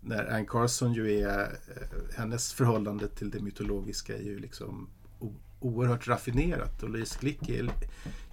[0.00, 4.88] när Anne Carson ju är, eh, hennes förhållande till det mytologiska är ju liksom
[5.60, 7.70] oerhört raffinerat och Louise Glick är,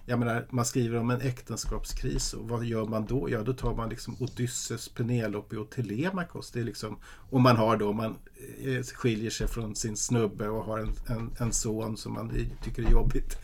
[0.06, 3.30] jag menar, man skriver om en äktenskapskris och vad gör man då?
[3.30, 6.50] Ja, då tar man liksom Odysseus, Penelope och Telemakos.
[6.50, 6.96] Det är liksom,
[7.30, 8.16] och man har då, man
[8.64, 12.82] eh, skiljer sig från sin snubbe och har en, en, en son som man tycker
[12.82, 13.38] är jobbigt.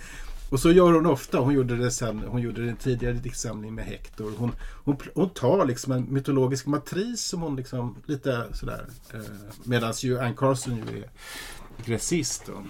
[0.50, 1.38] Och så gör hon ofta.
[1.38, 4.32] Hon gjorde det sen, hon gjorde det tidigare diktsamling med Hector.
[4.36, 4.52] Hon,
[4.84, 8.86] hon, hon tar liksom en mytologisk matris som hon liksom lite sådär.
[9.14, 9.20] Eh,
[9.64, 11.10] Medan ju Anne Carson ju är
[11.84, 12.62] grecist och,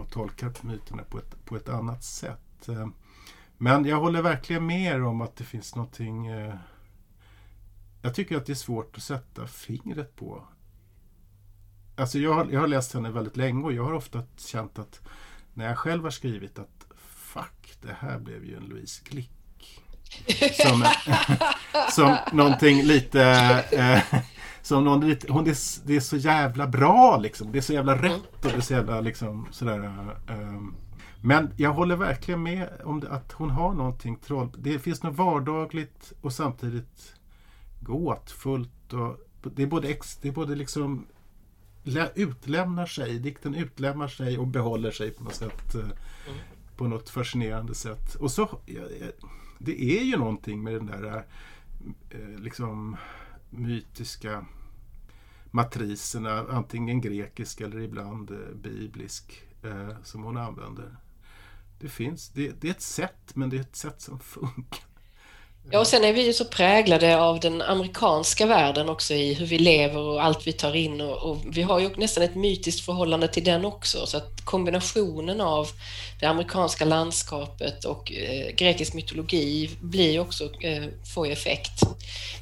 [0.00, 2.68] och, tolkat tolkar myterna på ett, på ett annat sätt.
[2.68, 2.88] Eh,
[3.58, 6.54] men jag håller verkligen med om att det finns någonting eh,
[8.04, 10.42] jag tycker att det är svårt att sätta fingret på.
[11.96, 15.00] Alltså jag har, jag har läst henne väldigt länge och jag har ofta känt att
[15.54, 19.82] när jag själv har skrivit att fuck, det här blev ju en Louise Glick.
[20.52, 20.84] Som,
[21.90, 23.22] som någonting lite...
[23.72, 24.20] Eh,
[24.64, 27.52] som någon, lite hon är, det är så jävla bra liksom.
[27.52, 29.84] Det är så jävla rätt och det är så jävla liksom sådär.
[30.28, 30.62] Eh,
[31.20, 34.50] men jag håller verkligen med om det, att hon har någonting troll.
[34.58, 37.14] Det finns något vardagligt och samtidigt
[37.80, 38.92] gåtfullt.
[38.92, 41.06] Och det är både, ex, det är både liksom
[42.14, 45.74] utlämnar sig, dikten utlämnar sig och behåller sig på något sätt.
[45.74, 45.96] Eh, mm.
[46.76, 48.14] På något fascinerande sätt.
[48.14, 48.58] Och så,
[49.58, 51.24] det är ju någonting med den där
[52.10, 52.96] eh, liksom
[53.58, 54.46] mytiska
[55.50, 60.96] matriserna, antingen grekisk eller ibland eh, biblisk, eh, som hon använder.
[61.80, 64.93] Det finns, det, det är ett sätt, men det är ett sätt som funkar.
[65.70, 69.46] Ja, och sen är vi ju så präglade av den amerikanska världen också i hur
[69.46, 72.84] vi lever och allt vi tar in och, och, vi har ju nästan ett mytiskt
[72.84, 75.68] förhållande till den också så att kombinationen av
[76.20, 80.84] det amerikanska landskapet och eh, grekisk mytologi blir ju också, eh,
[81.14, 81.82] får ju effekt.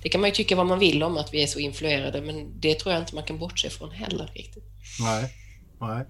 [0.02, 2.60] Det kan man ju tycka vad man vill om att vi är så influerade men
[2.60, 4.64] det tror jag inte man kan bortse från heller riktigt.
[5.00, 5.34] Nej,
[5.80, 6.06] nej.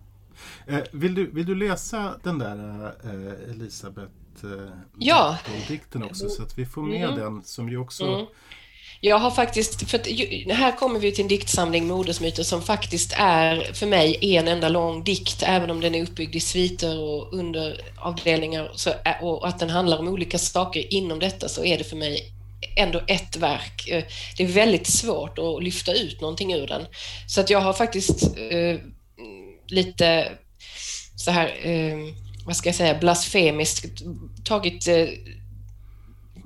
[0.66, 4.12] Eh, vill, du, vill du läsa den där eh, Elisabeth
[4.44, 5.38] eh, ja.
[5.68, 7.20] dikten också så att vi får med mm.
[7.20, 8.26] den som ju också mm.
[9.04, 10.06] Jag har faktiskt, för att,
[10.56, 15.04] här kommer vi till en diktsamling Modersmyter som faktiskt är för mig en enda lång
[15.04, 19.98] dikt, även om den är uppbyggd i sviter och underavdelningar så, och att den handlar
[19.98, 22.32] om olika saker inom detta så är det för mig
[22.76, 23.88] ändå ett verk.
[23.88, 24.04] Eh,
[24.36, 26.86] det är väldigt svårt att lyfta ut någonting ur den.
[27.28, 28.80] Så att jag har faktiskt eh,
[29.66, 30.32] lite
[31.16, 31.98] så här eh,
[32.44, 34.02] vad ska jag säga, blasfemiskt
[34.44, 35.08] tagit eh,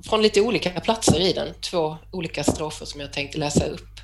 [0.03, 3.99] från lite olika platser i den, två olika strofer som jag tänkte läsa upp.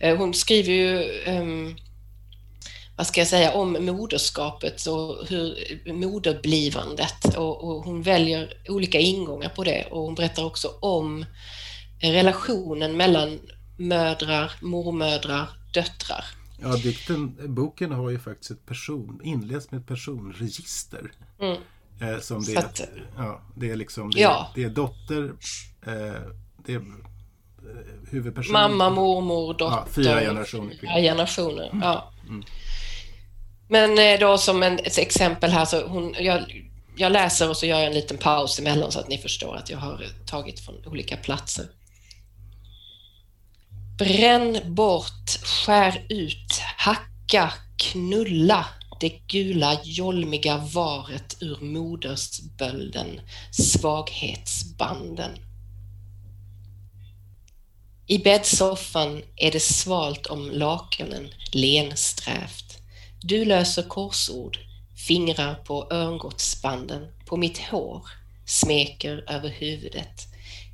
[0.00, 1.74] Eh, hon skriver ju, eh,
[2.96, 5.56] vad ska jag säga, om moderskapet och hur
[5.92, 11.24] moderblivandet och, och hon väljer olika ingångar på det och hon berättar också om
[12.00, 13.40] relationen mellan
[13.76, 16.24] mödrar, mormödrar, döttrar.
[16.60, 21.12] Ja, dikten, boken har ju faktiskt ett person, inleds med ett personregister.
[21.40, 21.56] Mm.
[22.00, 22.80] Eh, som det, att,
[23.16, 24.50] ja, det är liksom, det, ja.
[24.54, 25.32] det är dotter,
[25.86, 26.22] eh,
[26.66, 26.82] det är eh,
[28.10, 28.52] huvudperson.
[28.52, 29.76] Mamma, mormor, dotter.
[29.76, 30.76] Ja, fyra generationer.
[30.80, 31.82] Fyra generationer, mm.
[31.82, 32.12] ja.
[32.28, 32.44] Mm.
[33.68, 37.66] Men eh, då som en, ett exempel här, så hon, jag, jag läser och så
[37.66, 40.86] gör jag en liten paus emellan så att ni förstår att jag har tagit från
[40.86, 41.66] olika platser.
[43.98, 48.66] Bränn bort, skär ut, hacka, knulla
[49.04, 55.38] det gula jolmiga varet ur modersbölden, svaghetsbanden.
[58.06, 62.78] I bäddsoffan är det svalt om lakanen, lensträvt.
[63.20, 64.58] Du löser korsord,
[65.06, 68.08] fingrar på örngottsbanden, på mitt hår,
[68.46, 70.26] smeker över huvudet.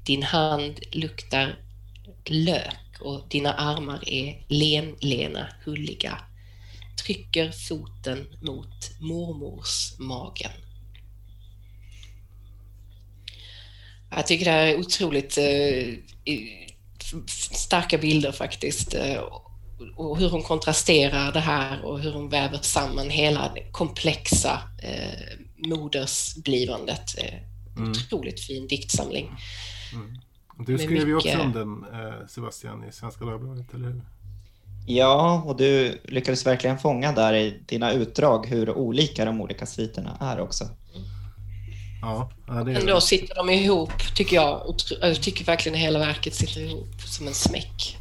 [0.07, 1.59] Din hand luktar
[2.25, 6.19] lök och dina armar är len-lena, hulliga.
[7.05, 10.51] Trycker foten mot mormors magen.
[14.11, 15.95] Jag tycker det här är otroligt eh,
[17.53, 18.95] starka bilder faktiskt.
[18.95, 19.23] Eh,
[19.97, 25.39] och hur hon kontrasterar det här och hur hon väver samman hela det komplexa eh,
[25.57, 27.19] modersblivandet.
[27.19, 27.35] Eh,
[27.77, 27.91] mm.
[27.91, 29.31] Otroligt fin diktsamling.
[29.93, 30.19] Mm.
[30.67, 34.03] Du skrev ju också om den eh, Sebastian i Svenska Dagbladet, eller hur?
[34.97, 40.17] Ja, och du lyckades verkligen fånga där i dina utdrag hur olika de olika sviterna
[40.21, 40.65] är också.
[42.03, 44.75] Ja, det är Men då sitter de ihop, tycker jag.
[45.01, 47.99] Jag tycker verkligen hela verket sitter ihop som en smäck.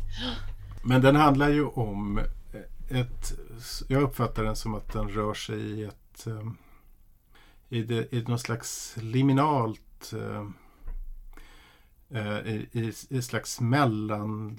[0.83, 2.19] Men den handlar ju om
[2.89, 3.33] ett...
[3.87, 6.27] Jag uppfattar den som att den rör sig i ett...
[6.27, 6.51] Eh,
[7.69, 10.43] I, det, i någon slags liminalt eh,
[12.11, 14.57] Eh, i, i, i slags mellan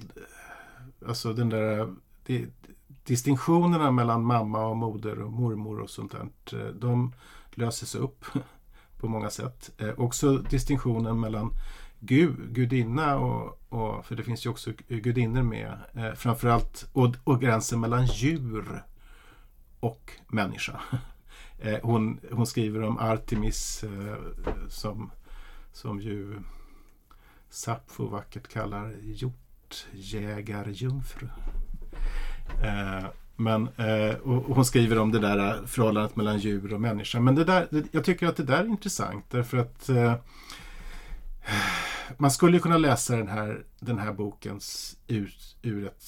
[1.07, 1.95] alltså den där
[2.25, 2.47] det,
[3.03, 7.13] distinktionerna mellan mamma och moder och mormor och sånt där, eh, de
[7.51, 8.25] löses upp
[8.97, 9.71] på många sätt.
[9.77, 11.51] Eh, också distinktionen mellan
[11.99, 17.41] Gud, gudinna och, och, för det finns ju också gudinnor med, eh, framförallt och, och
[17.41, 18.83] gränsen mellan djur
[19.79, 20.81] och människa.
[21.63, 24.15] Eh, hon, hon skriver om Artemis eh,
[24.69, 25.11] som,
[25.71, 26.39] som ju
[27.49, 31.27] Sappho vackert kallar hjortjägarjungfru.
[32.63, 37.19] Eh, men, eh, och hon skriver om det där eh, förhållandet mellan djur och människa.
[37.19, 40.15] Men det där, jag tycker att det där är intressant därför att eh,
[42.17, 46.03] man skulle kunna läsa den här, den här bokens ur, ur ett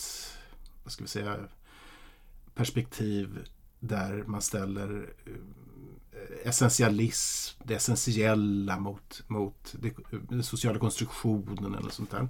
[0.83, 1.35] vad ska vi säga,
[2.55, 3.39] perspektiv
[3.79, 9.75] där man ställer eh, essentialism, det essentiella mot, mot
[10.29, 12.27] den sociala konstruktionen eller sånt där.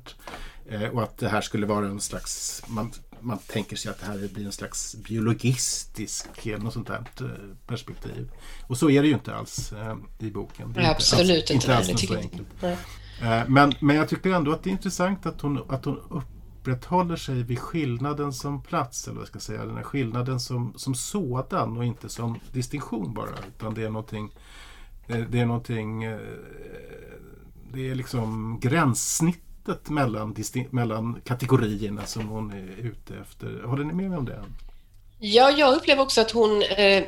[0.65, 2.91] Eh, och att det här skulle vara en slags, man,
[3.23, 7.27] man tänker sig att det här blir en slags biologistisk något sånt där eh,
[7.67, 8.31] perspektiv.
[8.67, 9.73] Och så är det ju inte alls
[10.19, 10.75] i boken.
[10.77, 11.53] Är absolut alls, inte.
[11.53, 12.47] Inte alls det så enkelt.
[13.47, 16.23] Men, men jag tycker ändå att det är intressant att hon, att hon upp
[16.63, 20.73] upprätthåller sig vid skillnaden som plats, eller vad ska jag säga, den här skillnaden som,
[20.75, 23.37] som sådan och inte som distinktion bara.
[23.47, 24.33] Utan det är någonting,
[25.07, 26.19] eh, det är någonting, eh,
[27.73, 28.59] det är liksom
[29.63, 30.35] snittet mellan,
[30.69, 33.63] mellan kategorierna som hon är ute efter.
[33.63, 34.43] Håller ni med mig om det?
[35.19, 37.03] Ja, jag upplever också att hon, eh,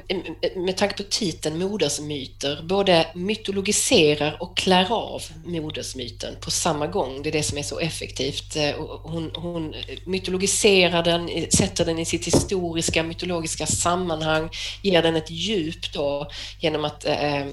[0.55, 7.21] med tanke på titeln Modersmyter, både mytologiserar och klär av modersmyten på samma gång.
[7.23, 8.55] Det är det som är så effektivt.
[8.55, 9.73] Eh, hon, hon
[10.05, 14.49] mytologiserar den, sätter den i sitt historiska, mytologiska sammanhang,
[14.81, 16.27] ger den ett djup då
[16.59, 17.45] genom att eh,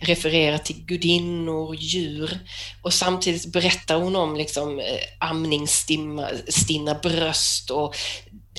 [0.00, 2.38] eh, referera till gudinnor, djur
[2.82, 4.82] och samtidigt berättar hon om liksom,
[5.18, 7.94] amningsstinna bröst och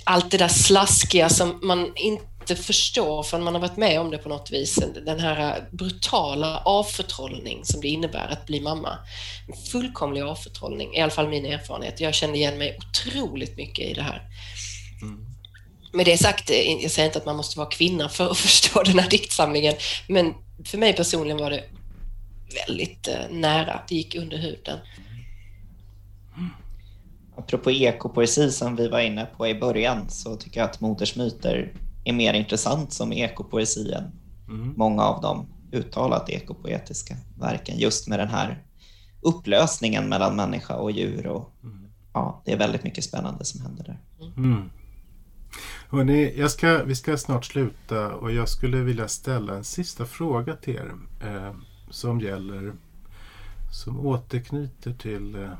[0.03, 4.17] allt det där slaskiga som man inte förstår förrän man har varit med om det
[4.17, 4.79] på något vis.
[5.05, 8.97] Den här brutala avförtrollning som det innebär att bli mamma.
[9.47, 11.99] En fullkomlig avförtrollning, i alla fall min erfarenhet.
[11.99, 14.21] Jag kände igen mig otroligt mycket i det här.
[15.01, 15.25] Mm.
[15.93, 16.49] Med det sagt,
[16.81, 19.75] jag säger inte att man måste vara kvinna för att förstå den här diktsamlingen,
[20.07, 20.33] men
[20.65, 21.63] för mig personligen var det
[22.67, 23.81] väldigt eh, nära.
[23.87, 24.79] Det gick under huden
[27.39, 32.13] apropå ekopoesi som vi var inne på i början så tycker jag att modersmyter är
[32.13, 34.11] mer intressant som ekopoesi än
[34.47, 34.73] mm.
[34.77, 37.79] många av de uttalat ekopoetiska verken.
[37.79, 38.63] Just med den här
[39.21, 41.27] upplösningen mellan människa och djur.
[41.27, 41.87] Och, mm.
[42.13, 43.99] ja, det är väldigt mycket spännande som händer där.
[44.37, 44.69] Mm.
[45.89, 50.55] Hörrni, jag ska, vi ska snart sluta och jag skulle vilja ställa en sista fråga
[50.55, 50.91] till er
[51.21, 51.55] eh,
[51.89, 52.73] som gäller
[53.71, 55.51] som återknyter till eh,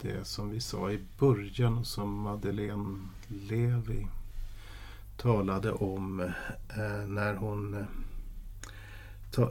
[0.00, 4.06] det som vi sa i början och som Madeleine Levi
[5.16, 7.86] talade om eh, när hon eh,
[9.30, 9.50] ta,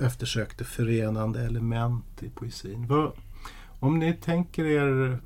[0.00, 2.86] eftersökte förenande element i poesin.
[2.86, 3.12] Vad,
[3.80, 5.18] om ni tänker er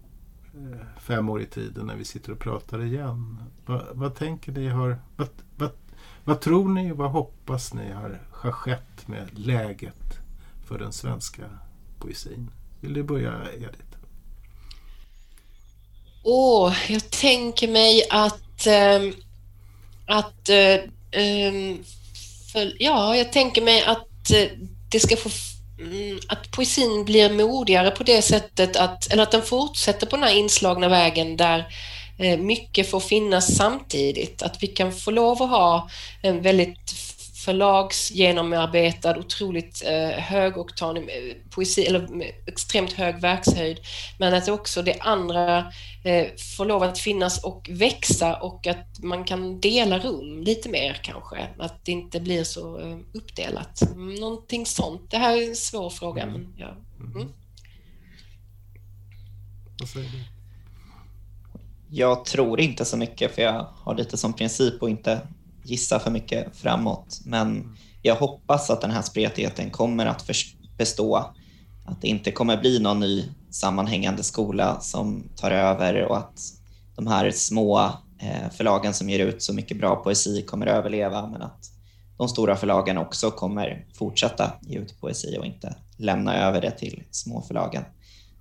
[0.55, 3.39] Eh, fem år i tiden när vi sitter och pratar igen.
[3.67, 5.01] Vad, vad tänker ni har...
[5.17, 5.71] Vad, vad,
[6.25, 10.19] vad tror ni och vad hoppas ni har, har skett med läget
[10.67, 11.43] för den svenska
[11.99, 12.51] poesin?
[12.81, 13.97] Vill du börja Edith?
[16.23, 18.67] Åh, oh, jag tänker mig att...
[18.67, 19.15] Ähm,
[20.07, 21.85] att ähm,
[22.53, 24.59] för, ja, jag tänker mig att äh,
[24.91, 25.31] det ska få...
[25.83, 29.13] Mm, att poesin blir modigare på det sättet att...
[29.13, 31.67] Eller att den fortsätter på den här inslagna vägen där
[32.19, 34.43] eh, mycket får finnas samtidigt.
[34.43, 35.89] Att vi kan få lov att ha
[36.23, 36.93] en väldigt
[37.45, 43.79] förlagsgenomarbetad, otroligt eh, högoktanig eh, poesi, eller med extremt hög verkshöjd.
[44.19, 45.73] Men att också det andra
[46.05, 46.27] eh,
[46.57, 51.49] får lov att finnas och växa och att man kan dela rum lite mer kanske.
[51.59, 53.83] Att det inte blir så eh, uppdelat.
[53.97, 55.11] Någonting sånt.
[55.11, 56.23] Det här är en svår fråga.
[56.23, 56.35] Mm.
[56.35, 56.77] Men ja.
[57.01, 57.13] Mm.
[57.13, 57.33] mm.
[59.81, 60.19] Vad säger du?
[61.95, 65.21] Jag tror inte så mycket för jag har lite som princip att inte
[65.65, 67.21] gissa för mycket framåt.
[67.25, 70.31] Men jag hoppas att den här spretigheten kommer att
[70.79, 71.17] bestå.
[71.85, 76.41] Att det inte kommer bli någon ny sammanhängande skola som tar över och att
[76.97, 77.79] de här små
[78.19, 81.71] eh, förlagen som ger ut så mycket bra poesi kommer att överleva, men att
[82.17, 87.03] de stora förlagen också kommer fortsätta ge ut poesi och inte lämna över det till
[87.11, 87.85] småförlagen.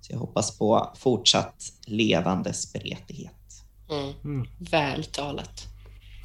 [0.00, 3.32] Så jag hoppas på fortsatt levande spretighet.
[3.90, 4.12] Mm.
[4.24, 4.46] Mm.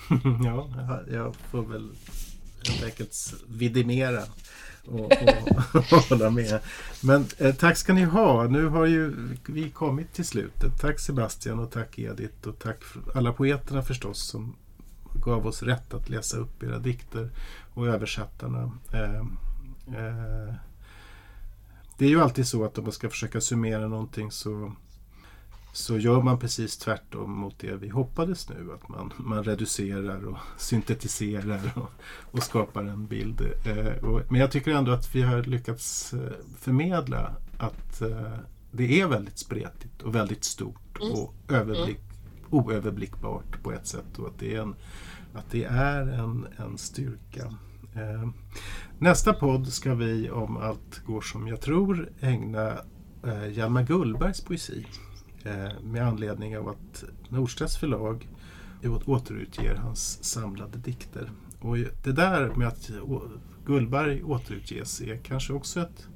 [0.44, 0.70] Ja,
[1.12, 1.90] jag får väl
[2.68, 4.24] helt enkelt vidimera
[4.86, 6.60] och, och, och hålla med.
[7.04, 8.44] Men eh, tack ska ni ha.
[8.44, 9.16] Nu har ju
[9.48, 10.80] vi kommit till slutet.
[10.80, 12.78] Tack Sebastian och tack Edith och tack
[13.16, 14.56] alla poeterna förstås som
[15.14, 17.30] gav oss rätt att läsa upp era dikter
[17.74, 18.72] och översättarna.
[18.94, 19.20] Eh,
[19.98, 20.54] eh,
[21.98, 24.74] det är ju alltid så att om man ska försöka summera någonting så
[25.78, 28.72] så gör man precis tvärtom mot det vi hoppades nu.
[28.76, 31.90] Att man, man reducerar och syntetiserar och,
[32.32, 33.42] och skapar en bild.
[33.66, 38.34] Eh, och, men jag tycker ändå att vi har lyckats eh, förmedla att eh,
[38.72, 41.14] det är väldigt spretigt och väldigt stort mm.
[41.14, 42.02] och överblick,
[42.50, 44.20] oöverblickbart på ett sätt.
[44.20, 44.76] Och att det är en,
[45.34, 47.46] att det är en, en styrka.
[47.96, 48.30] Eh,
[49.00, 52.78] nästa podd ska vi, om allt går som jag tror, ägna
[53.24, 54.86] eh, Hjalmar Gullbergs poesi.
[55.48, 58.28] Eh, med anledning av att Norstedts förlag
[59.06, 61.32] återutger hans samlade dikter.
[61.60, 62.92] Och det där med att
[63.66, 66.08] Gullberg återutges är kanske också ett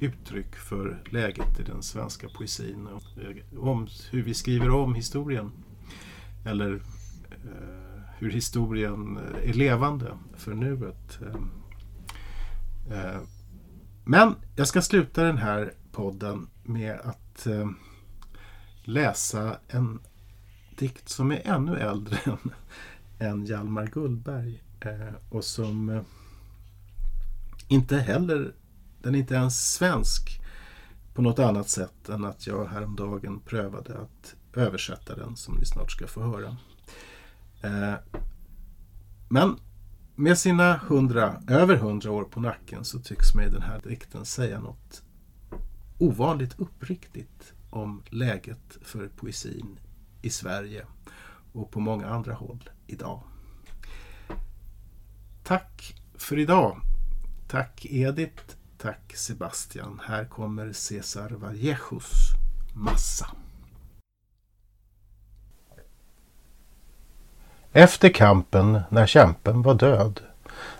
[0.00, 5.52] uttryck för läget i den svenska poesin och eh, om hur vi skriver om historien.
[6.44, 6.74] Eller
[7.30, 10.06] eh, hur historien eh, är levande
[10.36, 11.18] för nuet.
[12.90, 13.20] Eh,
[14.04, 17.46] men jag ska sluta den här podden med att
[18.82, 20.00] läsa en
[20.78, 22.50] dikt som är ännu äldre än,
[23.18, 26.02] än Hjalmar Gullberg eh, och som eh,
[27.68, 28.54] inte heller,
[29.02, 30.40] den är inte ens svensk
[31.14, 35.90] på något annat sätt än att jag häromdagen prövade att översätta den som ni snart
[35.90, 36.56] ska få höra.
[37.62, 37.94] Eh,
[39.28, 39.56] men
[40.14, 44.60] med sina hundra, över hundra år på nacken så tycks mig den här dikten säga
[44.60, 45.02] något
[45.98, 49.78] ovanligt uppriktigt om läget för poesin
[50.22, 50.86] i Sverige
[51.52, 53.22] och på många andra håll idag.
[55.42, 56.80] Tack för idag.
[57.48, 58.42] Tack Edith.
[58.78, 60.00] Tack Sebastian.
[60.04, 62.34] Här kommer Cesar Vallejos
[62.74, 63.26] Massa.
[67.72, 70.20] Efter kampen, när kämpen var död,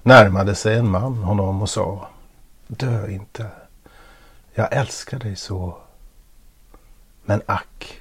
[0.03, 2.09] närmade sig en man honom och sa
[2.67, 3.51] Dö inte.
[4.55, 5.79] Jag älskar dig så.
[7.25, 8.01] Men ack,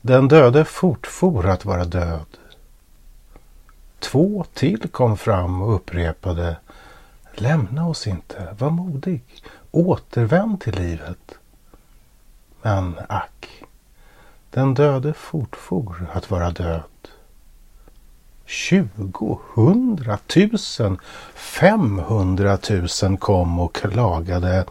[0.00, 2.26] den döde fortfor att vara död.
[3.98, 6.56] Två till kom fram och upprepade
[7.40, 9.22] Lämna oss inte, var modig,
[9.70, 11.34] återvänd till livet.
[12.62, 13.64] Men ack,
[14.50, 16.82] den döde fortfor att vara död.
[18.46, 20.98] Tjugo, hundratusen,
[21.34, 24.64] femhundratusen kom och klagade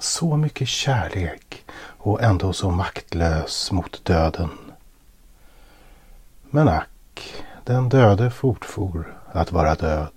[0.00, 1.64] så mycket kärlek
[1.98, 4.50] och ändå så maktlös mot döden.
[6.50, 10.10] Men ack, den döde fortfor att vara död.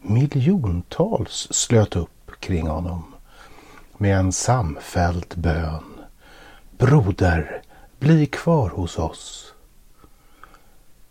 [0.00, 3.14] Miljontals slöt upp kring honom
[3.96, 5.84] med en samfälld bön.
[6.78, 7.62] Broder,
[7.98, 9.54] bli kvar hos oss.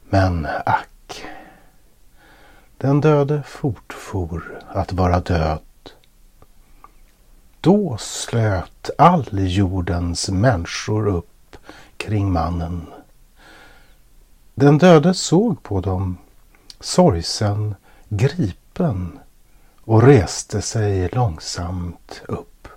[0.10, 1.26] Men ack,
[2.78, 5.60] den döde fortfor att vara död
[7.62, 11.58] då slöt all jordens människor upp
[11.98, 12.88] kring mannen.
[14.56, 16.18] Den döde såg på dem,
[16.80, 17.76] sorgsen,
[18.10, 19.20] gripen
[19.82, 22.68] och reste sig långsamt upp.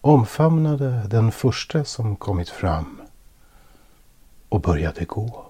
[0.00, 3.00] Omfamnade den första som kommit fram
[4.48, 5.49] och började gå.